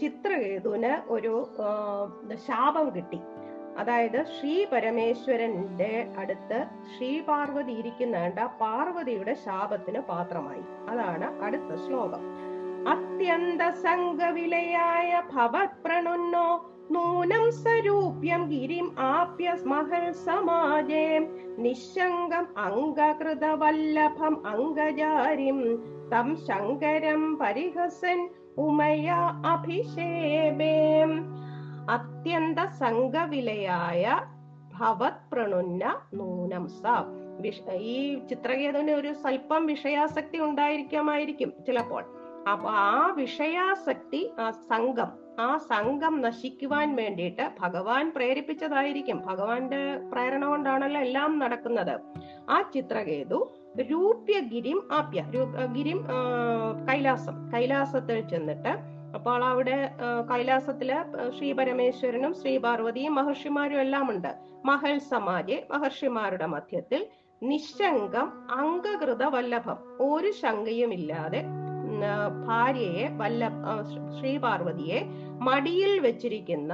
ചിത്രകേതുവിന് 0.00 1.12
ഒരു 1.12 1.48
ശാപം 2.34 2.96
കിട്ടി. 2.96 3.20
അതായത് 3.78 4.24
ശ്രീ 4.24 4.64
പരമേശ്വരന്റെ 4.72 6.12
അടുത്ത് 6.18 6.64
ശ്രീ 6.96 7.20
പാർവതി 7.20 7.72
ഇരിക്കുന്നുണ്ട് 7.72 8.40
പാർവതിയുടെ 8.60 9.34
ശാപത്തിന് 9.34 10.00
പാത്രമായി. 10.00 10.62
അതാണ് 10.88 11.42
അടുത്ത 11.42 11.74
ശ്ലോകം. 11.86 12.51
അത്യന്ത 12.86 13.62
സംഘവിലയായ 13.68 15.22
ഭവത്പ്രണുന്നോ 15.34 16.68
നൂനം 16.90 17.52
സ്വരൂപ്യം 17.52 18.42
ഗിരിം 18.48 18.96
ആപ്യ 18.98 19.56
മഹൽ 19.64 20.12
സമാജേ. 20.12 21.18
നിശങ്കം 21.58 22.46
അംഗകൃതവല്ലഭം 22.58 24.46
അംഗജാരിം 24.46 25.78
തം 26.12 26.36
ശങ്കരം 26.36 27.38
പരിഹസൻ 27.38 28.28
ഉമയ 28.58 29.08
അഭിഷേപേ 29.46 30.74
അത്യന്ത 31.88 32.58
സംഘവിലയായ 32.58 34.20
ഭവത് 34.80 35.32
പ്രണുന്ന 35.32 36.00
നൂനം 36.14 36.68
സ. 36.68 36.82
ഈ 37.72 38.24
ചിത്രകേതുവിന് 38.28 38.90
ഒരു 38.90 39.12
സ്വല്പം 39.12 39.66
വിഷയാസക്തി 39.66 40.38
ഉണ്ടായിരിക്കാമായിരിക്കും 40.38 41.52
ചിലപ്പോൾ. 41.66 42.21
അപ്പൊ 42.50 42.68
ആ 42.70 43.14
വിഷയാസക്തി 43.16 44.32
ആ 44.40 44.50
സംഘം 44.50 45.10
ആ 45.40 45.56
സംഘം 45.56 46.20
നശിക്കുവാൻ 46.20 46.96
വേണ്ടിയിട്ട് 46.96 47.50
ഭഗവാൻ 47.60 48.12
പ്രേരിപ്പിച്ചതായിരിക്കും. 48.16 49.22
ഭഗവാന്റെ 49.26 49.96
പ്രേരണ 50.12 50.44
കൊണ്ടാണല്ലോ 50.44 51.00
എല്ലാം 51.00 51.38
നടക്കുന്നത്. 51.38 52.00
ആ 52.50 52.62
ചിത്രകേതു 52.74 53.38
രൂപ്യഗിരിം 53.80 54.88
ആപ്യ 54.92 55.24
ഗിരിം 55.76 56.06
കൈലാസം 56.88 57.52
കൈലാസത്തിൽ 57.54 58.28
ചെന്നിട്ട് 58.28 58.68
അപ്പോൾ 59.14 59.44
അവിടെ 59.44 59.90
കൈലാസത്തിൽ 60.30 60.92
ശ്രീ 61.38 61.52
പരമേശ്വരനും 61.52 62.34
ശ്രീ 62.34 62.58
പാർവതിയും 62.58 63.14
മഹർഷിമാരും 63.14 63.80
എല്ലാം 63.80 64.10
ഉണ്ട്. 64.10 64.34
മഹൽ 64.64 64.98
സമാജെ 64.98 65.66
മഹർഷിമാരുടെ 65.70 66.46
മധ്യത്തിൽ 66.46 67.06
നിശങ്കം 67.42 68.28
അംഗകൃത 68.50 69.24
വല്ലഭം. 69.24 69.78
ഒരു 70.00 70.30
ശങ്കയുമില്ലാതെ 70.30 71.42
ഭാര്യയെ 72.46 73.08
വല്ല 73.16 73.48
ശ്രീപാർവതിയെ 74.18 74.98
ശ്രീ 75.00 75.38
മടിയിൽ 75.48 76.00
വെച്ചിരിക്കുന്ന 76.00 76.72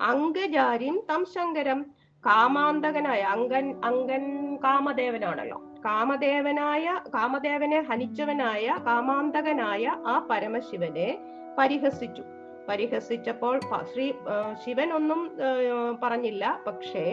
അങ്കജാരിൻ 0.00 0.96
തം 1.10 1.24
ശങ്കരം 1.24 1.86
കാമാന്തകനായ 2.26 3.20
അങ്കൻ 3.20 3.66
അങ്കൻ 3.84 4.56
കാമദേവനാണല്ലോ. 4.56 5.58
കാമദേവനായ 5.84 6.84
കാമദേവനെ 7.14 7.80
ഹനിച്ചവനായ 7.80 8.66
കാമാന്തകനായ 8.86 9.86
ആ 10.06 10.26
പരമശിവനെ 10.30 11.18
പരിഹസിച്ചു. 11.58 12.22
പരിഹസിച്ചപ്പോൾ 12.68 13.60
ശ്രീ 13.92 14.12
ശിവൻ 14.64 14.92
ഒന്നും 14.92 15.20
പറഞ്ഞില്ല. 16.02 16.60
പക്ഷേ 16.66 17.04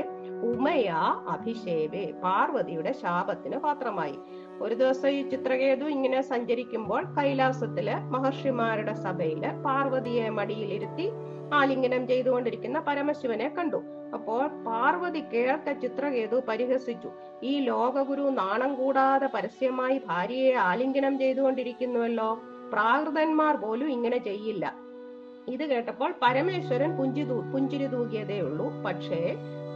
ഉമയ 0.49 0.87
അഭിഷേവേ 1.29 2.05
പാർവതിയുടെ 2.23 2.91
ശാപത്തിന് 2.91 3.57
പാത്രമായി. 3.57 4.17
ഒരു 4.61 4.75
ദിവസം 4.75 5.09
ഈ 5.09 5.29
ചിത്രകേതു 5.29 5.85
ഇങ്ങനെ 5.85 6.21
സഞ്ചരിക്കുമ്പോൾ 6.21 7.03
കൈലാസത്തിൽ 7.17 7.87
മഹർഷിമാരുടെ 7.95 8.93
സഭയിൽ 8.93 9.43
പാർവതിയെ 9.65 10.29
മടിയിലിരുത്തി 10.29 11.07
ആലിംഗനം 11.53 12.07
ചെയ്തുകൊണ്ടിരിക്കുന്ന 12.07 12.79
പരമശിവനെ 12.79 13.49
കണ്ടു. 13.57 13.83
അപ്പോൾ 14.13 14.47
പാർവതി 14.47 15.21
കേൾക്ക 15.33 15.71
ചിത്രകേതു 15.71 16.37
പരിഹസിച്ചു. 16.47 17.09
ഈ 17.43 17.59
ലോകഗുരു 17.59 18.21
നാണം 18.21 18.75
കൂടാതെ 18.75 19.27
പരസ്യമായി 19.27 19.97
ഭാര്യയെ 20.05 20.53
ആലിംഗനം 20.69 21.19
ചെയ്തുകൊണ്ടിരിക്കുന്നുവല്ലോ. 21.19 22.29
പ്രാകൃതന്മാർ 22.71 23.55
പോലും 23.55 23.89
ഇങ്ങനെ 23.89 24.17
ചെയ്യില്ല. 24.17 24.65
ഇത് 25.47 25.63
കേട്ടപ്പോൾ 25.69 26.13
പരമേശ്വരൻ 26.21 26.97
പുഞ്ചി 26.97 27.23
തൂ 27.23 27.35
പുഞ്ചിരി 27.53 27.87
തൂകിയതേ 27.87 28.39
ഉള്ളൂ. 28.41 28.67
പക്ഷേ 28.85 29.21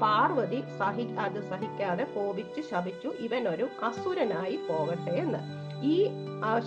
പാർവതി 0.01 0.63
സഹി 0.79 1.03
അത് 1.03 1.49
സഹിക്കാതെ 1.49 2.03
കോപിച്ച് 2.03 2.61
ശപിച്ചു. 2.61 3.07
ഒരു 3.49 3.67
അസുരനായി 3.83 4.55
പോകട്ടെ 4.55 5.11
എന്ന്. 5.11 5.39
ഈ 5.83 6.09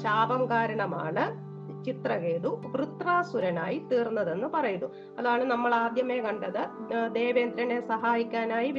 ശാപം 0.03 0.51
കാരണമാണ് 0.51 1.53
ചിത്രകേതു 1.85 2.61
വൃത്രാസുരനായി 2.66 3.79
തീർന്നതെന്ന് 3.79 4.47
പറയുന്നു. 4.47 4.87
അതാണ് 5.18 5.45
നമ്മൾ 5.45 5.75
ആദ്യമേ 5.75 6.21
കണ്ടത്. 6.21 6.66
ദേവേന്ദ്രനെ 7.12 7.88
സഹായിക്കാനായി 7.88 8.71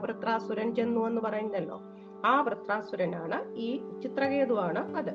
വൃത്രാസുരൻ 0.00 0.74
ചെന്നു 0.74 1.06
എന്ന് 1.06 1.20
പറയുന്നല്ലോ. 1.20 1.80
ആ 2.26 2.40
വൃത്രാസുരനാണ് 2.40 3.54
ഈ 3.54 3.82
ചിത്രകേതുവാണ് 4.02 4.96
അത്. 4.96 5.10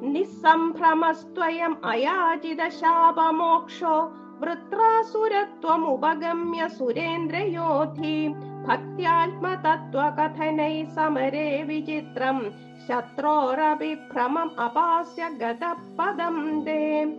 നിസ്സംഭ്രമസ്ത്വയം 0.00 1.76
അയാചിത 1.84 2.68
ശാപമോക്ഷോ 2.68 4.12
വൃത്രാസുരത്വമുപഗമ്യ 4.40 6.68
സുരേന്ദ്രയോധി. 6.68 8.34
ഭക്ത്യാത്മതത്വകഥനൈ 8.68 10.84
സമരേ 10.84 11.62
വിചിത്രം. 11.62 12.54
ശത്രോരപി 12.88 13.94
ഭ്രമം 13.94 14.60
അപാസ്യ 14.60 15.28
ഗതപദം 15.28 16.64
ദേ. 16.64 17.16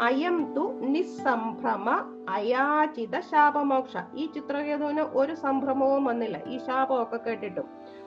അയം 0.00 0.52
തു 0.56 0.80
നിസ്സംഭ്രമ 0.80 2.04
അയാചിത 2.28 3.20
ശാപമോക്ഷ. 3.20 3.96
ഈ 4.14 4.26
ചിത്രകേതുവിന് 4.26 5.00
ഒരു 5.00 5.34
സംഭ്രമവും 5.34 6.04
വന്നില്ല. 6.04 6.40
ഈ 6.46 6.58
ശാപമൊക്കെ 6.58 7.16
കേട്ടിട്ടും. 7.16 7.64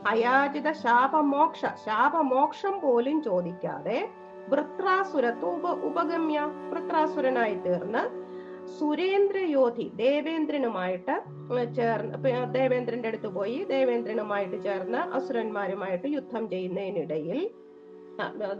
അയാചിത 0.07 0.71
ശാപമോക്ഷ. 0.71 1.65
ശാപമോക്ഷം 1.65 2.79
പോലും 2.79 3.23
ചോദിക്കാതെ 3.23 4.09
വൃത്രാസുരത്വ 4.49 5.45
ഉപ 5.45 5.67
ഉപഗമ്യ 5.67 6.47
വൃത്രാസുരനായി 6.69 7.55
തീർന്ന് 7.55 8.22
സുരേന്ദ്രയോധി 8.77 9.85
ദേവേന്ദ്രനുമായിട്ട് 9.95 11.15
ചേർന്ന് 11.75 12.17
ദേവേന്ദ്രന്റെ 12.53 13.07
അടുത്ത് 13.07 13.27
പോയി. 13.27 13.57
ദേവേന്ദ്രനുമായിട്ട് 13.63 14.57
ചേർന്ന് 14.63 15.01
അസുരന്മാരുമായിട്ട് 15.17 16.07
യുദ്ധം 16.07 16.49
ചെയ്യുന്നതിനിടയിൽ 16.49 17.39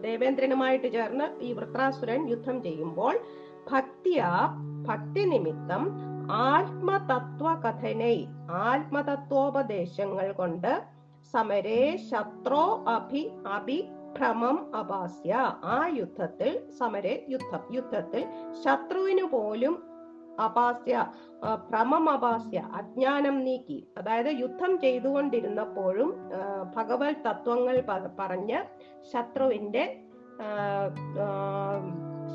ദേവേന്ദ്രനുമായിട്ട് 0.02 0.88
ചേർന്ന് 0.92 1.26
ഈ 1.42 1.54
വൃത്രാസുരൻ 1.54 2.22
യുദ്ധം 2.30 2.64
ചെയ്യുമ്പോൾ 2.64 3.16
ഭക്തിയ 3.72 4.22
ഭക്തി 4.88 5.24
നിമിത്തം 5.26 5.84
ആത്മതത്വ 6.52 7.48
കഥനൈ 7.66 8.18
ആത്മതത്വോപദേശങ്ങൾ 8.70 10.32
കൊണ്ട് 10.32 10.72
സമരേ 11.34 11.84
ശത്രോ 12.10 12.64
അഭി 12.88 13.24
അഭിഭ്രമം 13.46 14.58
അപാസ്യ. 14.76 15.32
ആ 15.64 15.78
യുദ്ധത്തിൽ 16.00 16.52
സമരേ 16.80 17.26
യുദ്ധം 17.30 17.64
യുദ്ധത്തിൽ 17.72 18.24
ശത്രുവിനു 18.64 19.26
പോലും 19.26 19.76
അപാസ്യ 20.40 21.06
ഭ്രമം 21.70 22.10
അപാസ്യ 22.10 22.60
അജ്ഞാനം 22.74 23.44
നീക്കി. 23.44 23.88
അതായത് 23.98 24.30
യുദ്ധം 24.40 24.80
ചെയ്തുകൊണ്ടിരുന്നപ്പോഴും 24.80 26.10
ഭഗവത് 26.76 27.22
തത്വങ്ങൾ 27.28 27.78
പറഞ്ഞ് 28.20 28.60
ശത്രുവിന്റെ 29.14 29.84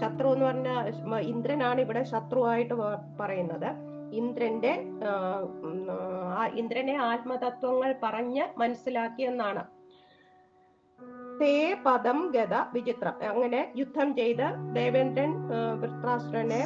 ശത്രു 0.00 0.28
എന്ന് 0.28 0.46
പറഞ്ഞ 0.46 0.70
ഇന്ദ്രനാണ് 1.18 1.80
ഇവിടെ 1.80 2.02
ശത്രുവായിട്ട് 2.02 2.74
പറയുന്നത്. 3.20 3.70
ഇന്ദ്രന്റെ 4.12 4.72
ഇന്ദ്രനെ 6.54 6.96
ആത്മതത്വങ്ങൾ 6.96 7.94
പറഞ്ഞ് 8.02 8.44
മനസ്സിലാക്കിയെന്നാണ് 8.58 9.77
തേ 11.40 11.76
പദം 11.86 12.18
ഗത 12.34 12.54
വിചിത്രം. 12.72 13.14
അങ്ങനെ 13.30 13.60
യുദ്ധം 13.76 14.08
ചെയ്ത് 14.16 14.46
ദേവേന്ദ്രൻ 14.76 15.30
വൃത്രാസുരനെ 15.80 16.60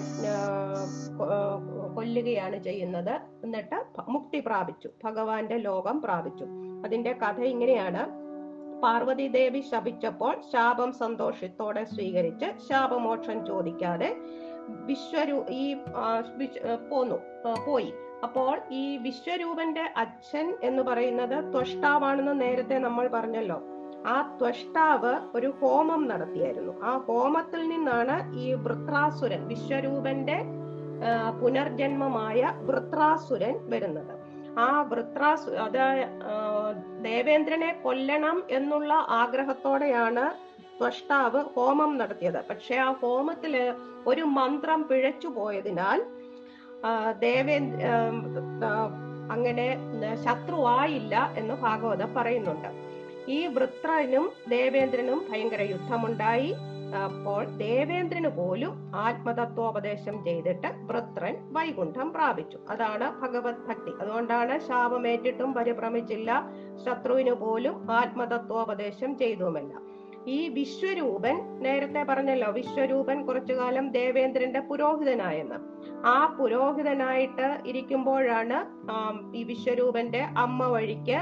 കൊല്ലുകയാണ് 1.96 2.58
ചെയ്യുന്നത്. 2.66 3.14
എന്നിട്ട് 3.44 3.78
മുക്തി 4.08 4.40
പ്രാപിച്ചു. 4.46 4.88
ഭഗവാന്റെ 5.04 5.56
ലോകം 5.68 6.02
പ്രാപിച്ചു. 6.02 6.46
അതിന്റെ 6.84 7.12
കഥ 7.22 7.40
ഇങ്ങനെയാണ്. 7.52 8.02
പാർവതി 8.84 9.26
ദേവി 9.28 9.60
ശപിച്ചപ്പോൾ 9.72 10.34
ശാപം 10.52 10.92
സന്തോഷത്തോടെ 10.92 11.84
സ്വീകരിച്ച് 11.84 12.48
ശാപമോക്ഷം 12.68 13.46
ചോദിക്കാതെ 13.46 14.16
വിശ്വരൂ 14.88 15.38
ഈ 15.50 15.66
പോന്നു 16.90 17.18
പോയി. 17.66 17.92
അപ്പോൾ 18.24 18.56
ഈ 18.72 18.96
വിശ്വരൂപന്റെ 18.96 19.84
അച്ഛൻ 19.96 20.48
എന്ന് 20.62 20.82
പറയുന്നത് 20.82 21.36
ത്വഷ്ടാവാണെന്ന് 21.52 22.34
നേരത്തെ 22.40 22.78
നമ്മൾ 22.78 23.08
പറഞ്ഞല്ലോ. 23.08 23.58
ആ 24.06 24.16
ത്വഷ്ടാവ് 24.40 25.12
ഒരു 25.36 25.48
ഹോമം 25.60 26.02
നടത്തിയായിരുന്നു. 26.08 26.72
ആ 26.82 26.92
ഹോമത്തിൽ 27.06 27.68
നിന്നാണ് 27.68 28.16
ഈ 28.44 28.46
വൃത്രാസുരൻ 28.64 29.42
വിശ്വരൂപന്റെ 29.52 30.38
പുനർജന്മമായ 31.40 32.40
വൃത്രാസുരൻ 32.68 33.54
വരുന്നത്. 33.72 34.14
ആ 34.66 34.68
വൃത്രാസു 34.90 35.50
അത് 35.66 35.78
ദേവേന്ദ്രനെ 37.02 37.70
കൊല്ലണം 37.84 38.42
എന്നുള്ള 38.50 38.92
ആഗ്രഹത്തോടെയാണ് 39.22 40.24
ത്വഷ്ടാവ് 40.78 41.40
ഹോമം 41.54 41.98
നടത്തിയത്. 41.98 42.40
പക്ഷെ 42.50 42.76
ആ 42.86 42.90
ഹോമത്തിൽ 43.02 43.54
ഒരു 44.06 44.24
മന്ത്രം 44.38 44.80
പിഴച്ചു 44.88 45.28
പോയതിനാൽ 45.28 46.00
ദേവേന്ദ്ര 47.18 47.88
അങ്ങനെ 49.30 49.66
ശത്രുവായില്ല 50.24 51.14
എന്ന് 51.40 51.54
ഭാഗവതം 51.54 52.14
പറയുന്നുണ്ട്. 52.14 52.70
ഈ 53.28 53.46
വൃത്രനും 53.46 54.32
ദേവേന്ദ്രനും 54.48 55.26
ഭയങ്കര 55.30 55.62
യുദ്ധമുണ്ടായി. 55.62 56.54
അപ്പോൾ 57.04 57.44
ദേവേന്ദ്രന് 57.44 58.28
പോലും 58.28 58.92
ആത്മതത്വോപദേശം 58.94 60.24
ചെയ്തിട്ട് 60.24 60.66
വൃത്രൻ 60.66 61.36
വൈകുണ്ഠം 61.52 62.12
പ്രാപിച്ചു. 62.12 62.58
അതാണ് 62.70 63.22
ഭഗവത് 63.22 63.62
ഭക്തി. 63.68 63.92
അതുകൊണ്ടാണ് 64.00 64.60
ശാപമേറ്റിട്ടും 64.60 65.54
പരിഭ്രമിച്ചില്ല. 65.54 66.30
ശത്രുവിന് 66.84 67.30
പോലും 67.30 67.90
ആത്മതത്വോപദേശം 67.90 69.18
ചെയ്തുമല്ല 69.18 69.72
ഈ 70.26 70.48
വിശ്വരൂപൻ 70.48 71.36
നേരത്തെ 71.62 72.02
പറഞ്ഞല്ലോ 72.02 72.50
വിശ്വരൂപൻ 72.52 73.26
കുറച്ചു 73.26 73.52
കാലം 73.52 73.90
ദേവേന്ദ്രന്റെ 73.92 74.60
പുരോഹിതനായെന്ന്. 74.60 75.58
ആ 76.06 76.26
പുരോഹിതനായിട്ട് 76.38 77.58
ഇരിക്കുമ്പോഴാണ് 77.66 78.58
ഈ 79.36 79.42
വിശ്വരൂപന്റെ 79.42 80.22
അമ്മ 80.36 80.66
വഴിക്ക് 80.66 81.18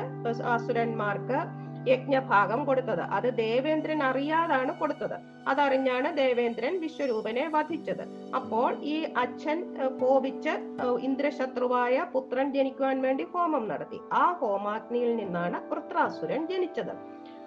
അസുരന്മാർക്ക് 0.54 1.40
യജ്ഞഭാഗം 1.88 2.64
കൊടുത്തത്. 2.64 3.00
അത് 3.00 3.36
ദേവേന്ദ്രൻ 3.36 4.02
അറിയാതാണ് 4.02 4.78
കൊടുത്തത്. 4.78 5.14
അതറിഞ്ഞാണ് 5.48 6.16
ദേവേന്ദ്രൻ 6.16 6.80
വിശ്വരൂപനെ 6.80 7.48
വധിച്ചത്. 7.48 8.02
അപ്പോൾ 8.34 8.76
ഈ 8.82 9.04
അച്ഛൻ 9.16 9.58
കോപിച്ച് 10.00 10.54
ഇന്ദ്രശത്രുവായ 11.00 12.06
പുത്രൻ 12.12 12.52
ജനിക്കുവാൻ 12.52 13.02
വേണ്ടി 13.02 13.26
ഹോമം 13.34 13.68
നടത്തി. 13.68 14.00
ആ 14.12 14.32
ഹോമാഗ്നിയിൽ 14.32 15.16
നിന്നാണ് 15.16 15.60
വൃത്രാസുരൻ 15.72 16.46
ജനിച്ചത്. 16.46 16.94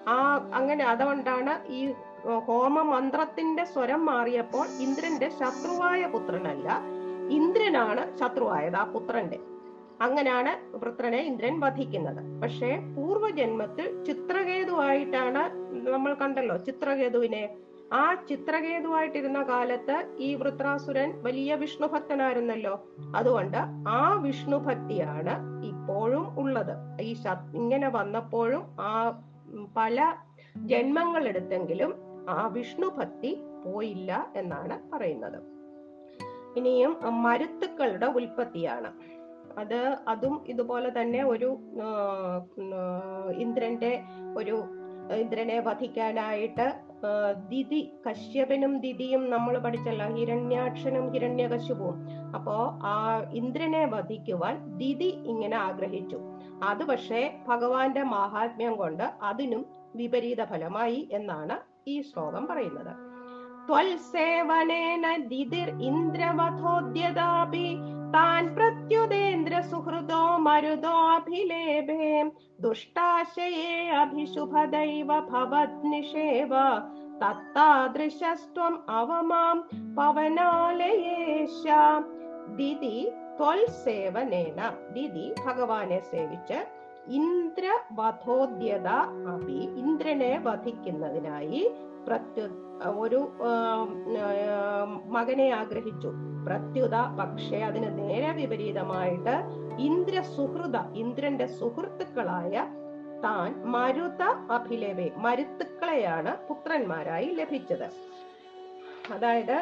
ആ 0.08 0.18
അങ്ങനെ 0.54 0.84
അതുകൊണ്ടാണ് 0.84 1.74
ഈ 1.74 1.94
ഹോമ 2.46 2.82
മന്ത്രത്തിന്റെ 2.82 3.64
സ്വരം 3.66 4.06
മാറിയപ്പോൾ 4.06 4.66
ഇന്ദ്രന്റെ 4.80 5.30
ശത്രുവായ 5.30 6.06
പുത്രനല്ല 6.06 6.70
ഇന്ദ്രനാണ് 7.30 8.18
ശത്രുവായത് 8.18 8.76
ആ 8.76 8.84
പുത്രന്റെ. 8.84 9.40
അങ്ങനെയാണ് 10.02 10.78
വൃത്രനെ 10.78 11.18
ഇന്ദ്രൻ 11.18 11.60
വധിക്കുന്നത്. 11.60 12.42
പക്ഷേ 12.42 12.80
പൂർവജന്മത്തിൽ 12.96 14.04
ചിത്രകേതുവായിട്ടാണ് 14.04 15.44
നമ്മൾ 15.90 16.14
കണ്ടല്ലോ 16.14 16.58
ചിത്രകേതുവിനെ. 16.58 17.58
ആ 17.94 18.14
ചിത്രകേതുവായിട്ടിരുന്ന 18.14 19.44
കാലത്ത് 19.44 20.16
ഈ 20.18 20.36
വൃത്രാസുരൻ 20.36 21.22
വലിയ 21.22 21.56
വിഷ്ണു 21.56 21.88
ഭക്തനായിരുന്നല്ലോ 21.88 22.88
അതുകൊണ്ട് 23.16 23.58
ആ 23.88 24.20
വിഷ്ണു 24.22 24.58
ഭക്തിയാണ് 24.58 25.66
ഇപ്പോഴും 25.66 26.40
ഉള്ളത്. 26.40 27.02
ഈ 27.02 27.16
ഇങ്ങനെ 27.56 27.90
വന്നപ്പോഴും 27.90 28.64
ആ 28.80 29.22
പല 29.78 30.16
ജന്മങ്ങൾ 30.58 31.28
എടുത്തെങ്കിലും 31.28 31.96
ആ 32.30 32.48
വിഷ്ണു 32.48 32.88
ഭക്തി 32.88 33.42
പോയില്ല 33.66 34.32
എന്നാണ് 34.36 34.96
പറയുന്നത്. 34.96 35.40
ഇനിയും 36.58 36.98
മരുത്തുക്കളുടെ 37.24 38.06
ഉൽപ്പത്തിയാണ്. 38.06 38.92
അത് 39.58 39.80
അതും 40.08 40.36
ഇതുപോലെ 40.48 40.90
തന്നെ 40.90 41.24
ഒരു 41.24 41.50
ഇന്ദ്രന്റെ 43.44 43.94
ഒരു 44.38 44.58
ഇന്ദ്രനെ 45.22 45.60
വധിക്കാനായിട്ട് 45.60 46.66
ദിതി 47.50 47.80
കശ്യപനും 48.06 48.74
ദിതിയും 48.80 49.30
നമ്മൾ 49.30 49.60
പഠിച്ചല്ലോ 49.60 50.06
ഹിരണ്യാക്ഷനും 50.18 51.06
ഹിരണ്യകശുപുവും 51.14 51.98
അപ്പോ 52.36 52.56
ആ 52.84 52.96
ഇന്ദ്രനെ 53.34 53.86
വധിക്കുവാൻ 53.86 54.78
ദിതി 54.78 55.10
ഇങ്ങനെ 55.32 55.58
ആഗ്രഹിച്ചു. 55.58 56.20
അത് 56.64 56.84
പക്ഷേ 56.84 57.22
ഭഗവാന്റെ 57.48 58.04
മഹാത്മ്യം 58.04 58.76
കൊണ്ട് 58.76 59.04
അതിനും 59.22 59.66
വിപരീത 59.96 60.44
ഫലമായി 60.44 61.10
എന്നാണ് 61.12 61.58
ഈ 61.88 62.02
ശ്ലോകം 62.02 62.48
പറയുന്നത്. 62.48 62.94
ത്വൽ 63.68 63.98
സേവനേന 64.14 65.06
ദിതിർ 65.28 65.70
ഇന്ദ്രവധോദ്യതാപി 65.90 67.68
ुदेन्द्र 68.16 69.62
सुहृदो 69.62 70.38
मरुदोऽभिलेभे। 70.38 72.24
दुष्टाशये 72.62 73.90
अभिशुभदैव 73.90 75.08
भवद्निषेव 75.08 76.50
तत्तादृशस्त्वम् 77.22 78.78
अवमां 78.90 79.58
पवनालये 79.96 81.46
श 81.46 81.64
दिदि 82.58 83.12
त्वल्सेवनेन। 83.38 84.60
दिदि 84.94 85.34
भगवाने 85.46 86.00
सेविच। 86.00 86.52
സേവിച്ച് 87.04 87.20
ഇന്ദ്രവധോദ്യത 87.20 88.88
അഭി 89.28 89.60
ഇന്ദ്രനെ 89.82 90.42
വധിക്കുന്നതിനായി 90.44 91.72
പ്രത്യു 92.08 92.46
ഒരു 93.00 93.20
മകനെ 95.06 95.50
ആഗ്രഹിച്ചു. 95.50 96.10
പ്രത്യുത 96.46 96.96
പക്ഷേ 97.20 97.60
അതിന് 97.60 97.90
നേരെ 98.00 98.32
വിപരീതമായിട്ട് 98.32 99.36
ഇന്ദ്ര 99.80 100.22
സുഹൃത 100.22 100.78
ഇന്ദ്രന്റെ 100.94 101.46
സുഹൃത്തുക്കളായ 101.46 102.56
താൻ 103.24 103.64
മരുത 103.66 104.24
അഭിലേവേ 104.52 105.12
മരുത്തുക്കളെയാണ് 105.18 106.48
പുത്രന്മാരായി 106.48 107.26
ലഭിച്ചത്. 107.26 107.88
അതായത് 109.14 109.58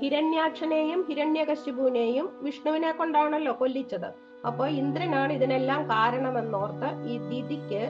ഹിരണ്യാക്ഷനെയും 0.00 1.06
ഹിരണ്യകശിപുവിനെയും 1.08 2.38
വിഷ്ണുവിനെ 2.42 2.92
കൊണ്ടാണല്ലോ 2.92 3.52
കൊല്ലിച്ചത്. 3.58 4.31
അപ്പൊ 4.46 4.66
ഇന്ദ്രനാണ് 4.66 5.32
ഇതിനെല്ലാം 5.32 5.82
കാരണമെന്നോർത്ത് 5.88 6.88
ഈ 7.08 7.16
ദിതിക്ക് 7.30 7.82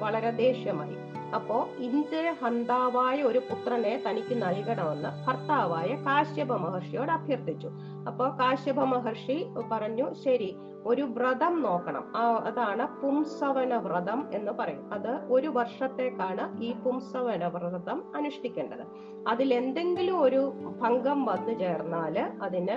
വളരെ 0.00 0.30
ദേഷ്യമായി. 0.30 0.96
അപ്പോ 1.36 1.68
ഇന്ദ്രഹന്താവായ 1.78 3.22
ഒരു 3.22 3.38
പുത്രനെ 3.38 4.02
തനിക്ക് 4.06 4.34
നൽകണമെന്ന് 4.42 5.10
ഭർത്താവായ 5.26 5.90
കാശ്യപ 6.06 6.52
മഹർഷിയോട് 6.64 7.10
അഭ്യർത്ഥിച്ചു. 7.10 7.70
അപ്പോ 8.08 8.26
കാശ്യപ 8.40 8.80
മഹർഷി 8.94 9.38
പറഞ്ഞു 9.72 10.06
ശരി 10.24 10.50
ഒരു 10.86 11.02
വ്രതം 11.16 11.62
നോക്കണം. 11.62 12.04
അതാണ് 12.48 12.84
പുംസവന 13.00 13.74
വ്രതം 13.76 14.20
എന്ന് 14.34 14.52
പറയും. 14.52 14.92
അത് 14.92 15.10
ഒരു 15.34 15.48
വർഷത്തേക്കാണ് 15.48 16.44
ഈ 16.62 16.70
പുംസവന 16.84 17.44
വ്രതം 17.56 17.98
അനുഷ്ഠിക്കേണ്ടത്. 18.16 18.84
അതിൽ 19.28 19.54
എന്തെങ്കിലും 19.54 20.16
ഒരു 20.22 20.40
ഭംഗം 20.82 21.18
വന്നു 21.24 21.52
ചേർന്നാൽ 21.58 22.16
അതിന് 22.46 22.76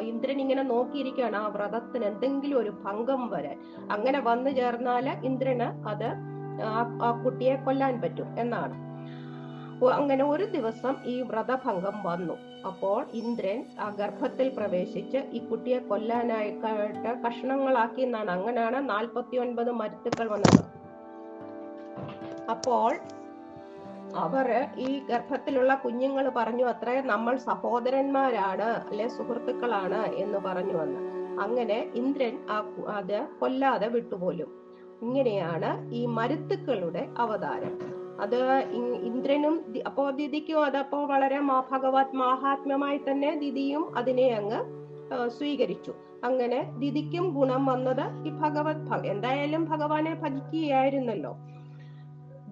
ഇന്ദ്രൻ 0.00 0.40
ഇങ്ങനെ 0.40 0.62
നോക്കിയിരിക്കുകയാണ് 0.62 1.36
ആ 1.36 1.46
വ്രതത്തിന് 1.48 2.04
എന്തെങ്കിലും 2.04 2.58
ഒരു 2.58 2.72
ഭംഗം 2.86 3.22
വരാൻ. 3.34 3.58
അങ്ങനെ 3.96 4.20
വന്നു 4.20 4.50
ചേർന്നാൽ 4.50 5.08
ഇന്ദ്രന് 5.24 5.68
അത് 5.88 6.08
ആ 6.62 7.22
കുട്ടിയെ 7.24 7.56
കൊല്ലാൻ 7.56 8.00
പറ്റും 8.00 8.40
എന്നാണ്. 8.40 8.86
അങ്ങനെ 9.92 10.24
ഒരു 10.24 10.44
ദിവസം 10.44 10.96
ഈ 11.04 11.22
വ്രതഭംഗം 11.22 12.02
വന്നു. 12.02 12.34
അപ്പോൾ 12.66 13.06
ഇന്ദ്രൻ 13.12 13.64
ആ 13.80 13.90
ഗർഭത്തിൽ 13.90 14.48
പ്രവേശിച്ച് 14.48 15.16
ഈ 15.16 15.46
കുട്ടിയെ 15.46 15.78
കൊല്ലാനായിട്ട് 15.78 16.66
കഷ്ണങ്ങളാക്കി 17.26 18.00
എന്നാണ്. 18.00 18.30
അങ്ങനെയാണ് 18.30 18.88
നാൽപ്പത്തി 18.88 19.36
ഒൻപത് 19.36 19.70
മരുത്തുക്കൾ 19.70 20.28
വന്നത്. 20.28 20.64
അപ്പോൾ 22.50 22.98
അവർ 24.16 24.68
ഈ 24.76 24.98
ഗർഭത്തിലുള്ള 24.98 25.74
കുഞ്ഞുങ്ങൾ 25.74 26.28
പറഞ്ഞു 26.28 26.64
അത്രേ 26.64 27.00
നമ്മൾ 27.00 27.36
സഹോദരന്മാരാണ് 27.36 28.62
അല്ലെ 28.62 29.08
സുഹൃത്തുക്കളാണ് 29.08 30.06
എന്ന് 30.06 30.38
പറഞ്ഞു 30.38 30.72
വന്ന്. 30.72 31.00
അങ്ങനെ 31.40 31.92
ഇന്ദ്രൻ 31.94 32.38
ആ 32.50 32.64
അത് 32.88 33.26
കൊല്ലാതെ 33.40 33.88
വിട്ടുപോലും. 33.88 34.65
ഇങ്ങനെയാണ് 35.02 35.70
ഈ 35.94 36.06
മരുത്തുക്കളുടെ 36.06 37.08
അവതാരം. 37.18 37.74
അത് 38.20 38.36
ഇന്ദ്രനും 39.08 39.56
അപ്പോ 39.86 40.10
ദിദിക്കും 40.10 40.64
അതപ്പോ 40.64 41.06
വളരെ 41.06 41.40
ഭഗവത് 41.72 42.16
മാഹാത്മ്യമായി 42.16 43.00
തന്നെ 43.08 43.34
ദിദിയും 43.38 43.96
അതിനെ 43.98 44.28
അങ്ങ് 44.28 44.60
സ്വീകരിച്ചു. 45.28 45.92
അങ്ങനെ 46.24 46.60
ദിദിക്കും 46.78 47.34
ഗുണം 47.34 47.66
വന്നത് 47.66 48.28
ഈ 48.28 48.30
ഭഗവത് 48.30 49.06
എന്തായാലും 49.06 49.64
ഭഗവാനെ 49.64 50.14
ഭജിക്കുകയായിരുന്നല്ലോ. 50.14 51.36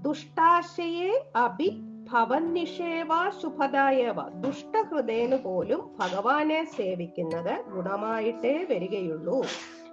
ദുഷ്ടാശയെ 0.02 1.12
അഭി 1.36 1.68
ഭവന്നിഷേവ 2.12 3.08
ശുഭദായവ 3.42 4.18
ദുഷ്ടഹൃദയന് 4.40 5.36
പോലും 5.36 5.90
ഭഗവാനെ 6.00 6.64
സേവിക്കുന്നത് 6.64 7.64
ഗുണമായിട്ടേ 7.74 8.66
വരികയുള്ളൂ. 8.70 9.42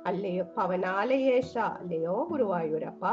അല്ലയോ 0.05 0.43
ഭവനാലയേശ 0.57 1.57
അല്ലയോ 1.57 2.27
ഗുരുവായൂരപ്പ? 2.31 3.05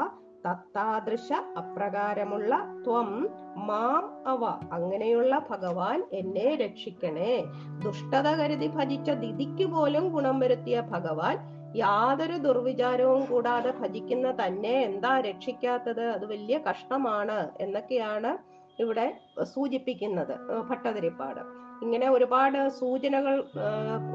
തത്താദൃശ 0.46 1.33
അപ്രകാരമുള്ള 1.33 2.83
ത്വം 2.85 3.29
മാം 3.57 4.29
അവ 4.29 4.44
അങ്ങനെയുള്ള 4.72 5.46
ഭഗവാൻ 5.51 6.09
എന്നെ 6.12 6.55
രക്ഷിക്കണേ. 6.55 7.44
ദുഷ്ടത 7.85 8.29
കരുതി 8.37 8.68
ഭജിച്ച 8.68 9.11
ദിതിക്ക് 9.11 9.66
പോലും 9.66 10.09
ഗുണം 10.09 10.38
വരുത്തിയ 10.38 10.81
ഭഗവാൻ 10.81 11.37
യാതൊരു 11.77 12.37
ദുർവിചാരവും 12.37 13.27
കൂടാതെ 13.27 13.70
ഭജിക്കുന്ന 13.70 14.37
തന്നെ 14.40 14.81
എന്താ 14.81 15.20
രക്ഷിക്കാത്തത്? 15.20 16.05
അത് 16.11 16.27
വലിയ 16.27 16.59
കഷ്ടമാണ് 16.59 17.51
എന്നൊക്കെയാണ് 17.61 18.38
ഇവിടെ 18.81 19.07
സൂചിപ്പിക്കുന്നത് 19.42 20.35
ഭട്ടതിരിപ്പാട്. 20.68 21.67
ഇങ്ങനെ 21.82 22.10
ഒരുപാട് 22.10 22.68
സൂചനകൾ 22.68 23.44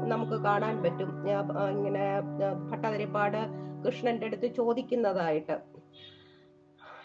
നമുക്ക് 0.04 0.32
കാണാൻ 0.32 0.82
പറ്റും. 0.82 1.28
ഇങ്ങനെ 1.70 2.20
ഭട്ടതിരിപ്പാട് 2.70 3.38
കൃഷ്ണന്റെ 3.86 4.26
അടുത്ത് 4.26 4.54
ചോദിക്കുന്നതായിട്ട്. 4.54 5.60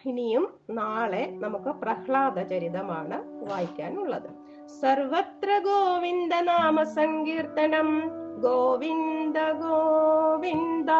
ഇനിയും 0.06 0.54
നാളെ 0.69 1.32
നമുക്ക് 1.39 1.69
പ്രഹ്ലാദ 1.69 2.39
ചരിതമാണ് 2.39 3.50
വായിക്കാനുള്ളത്. 3.52 4.30
സർവത്ര 4.82 5.60
ഗോവിന്ദ 5.60 6.36
നാമ 6.36 6.84
സങ്കീർത്തനം. 6.84 8.10
ഗോവിന്ദ 8.41 9.38
ഗോവിന്ദ. 9.39 10.91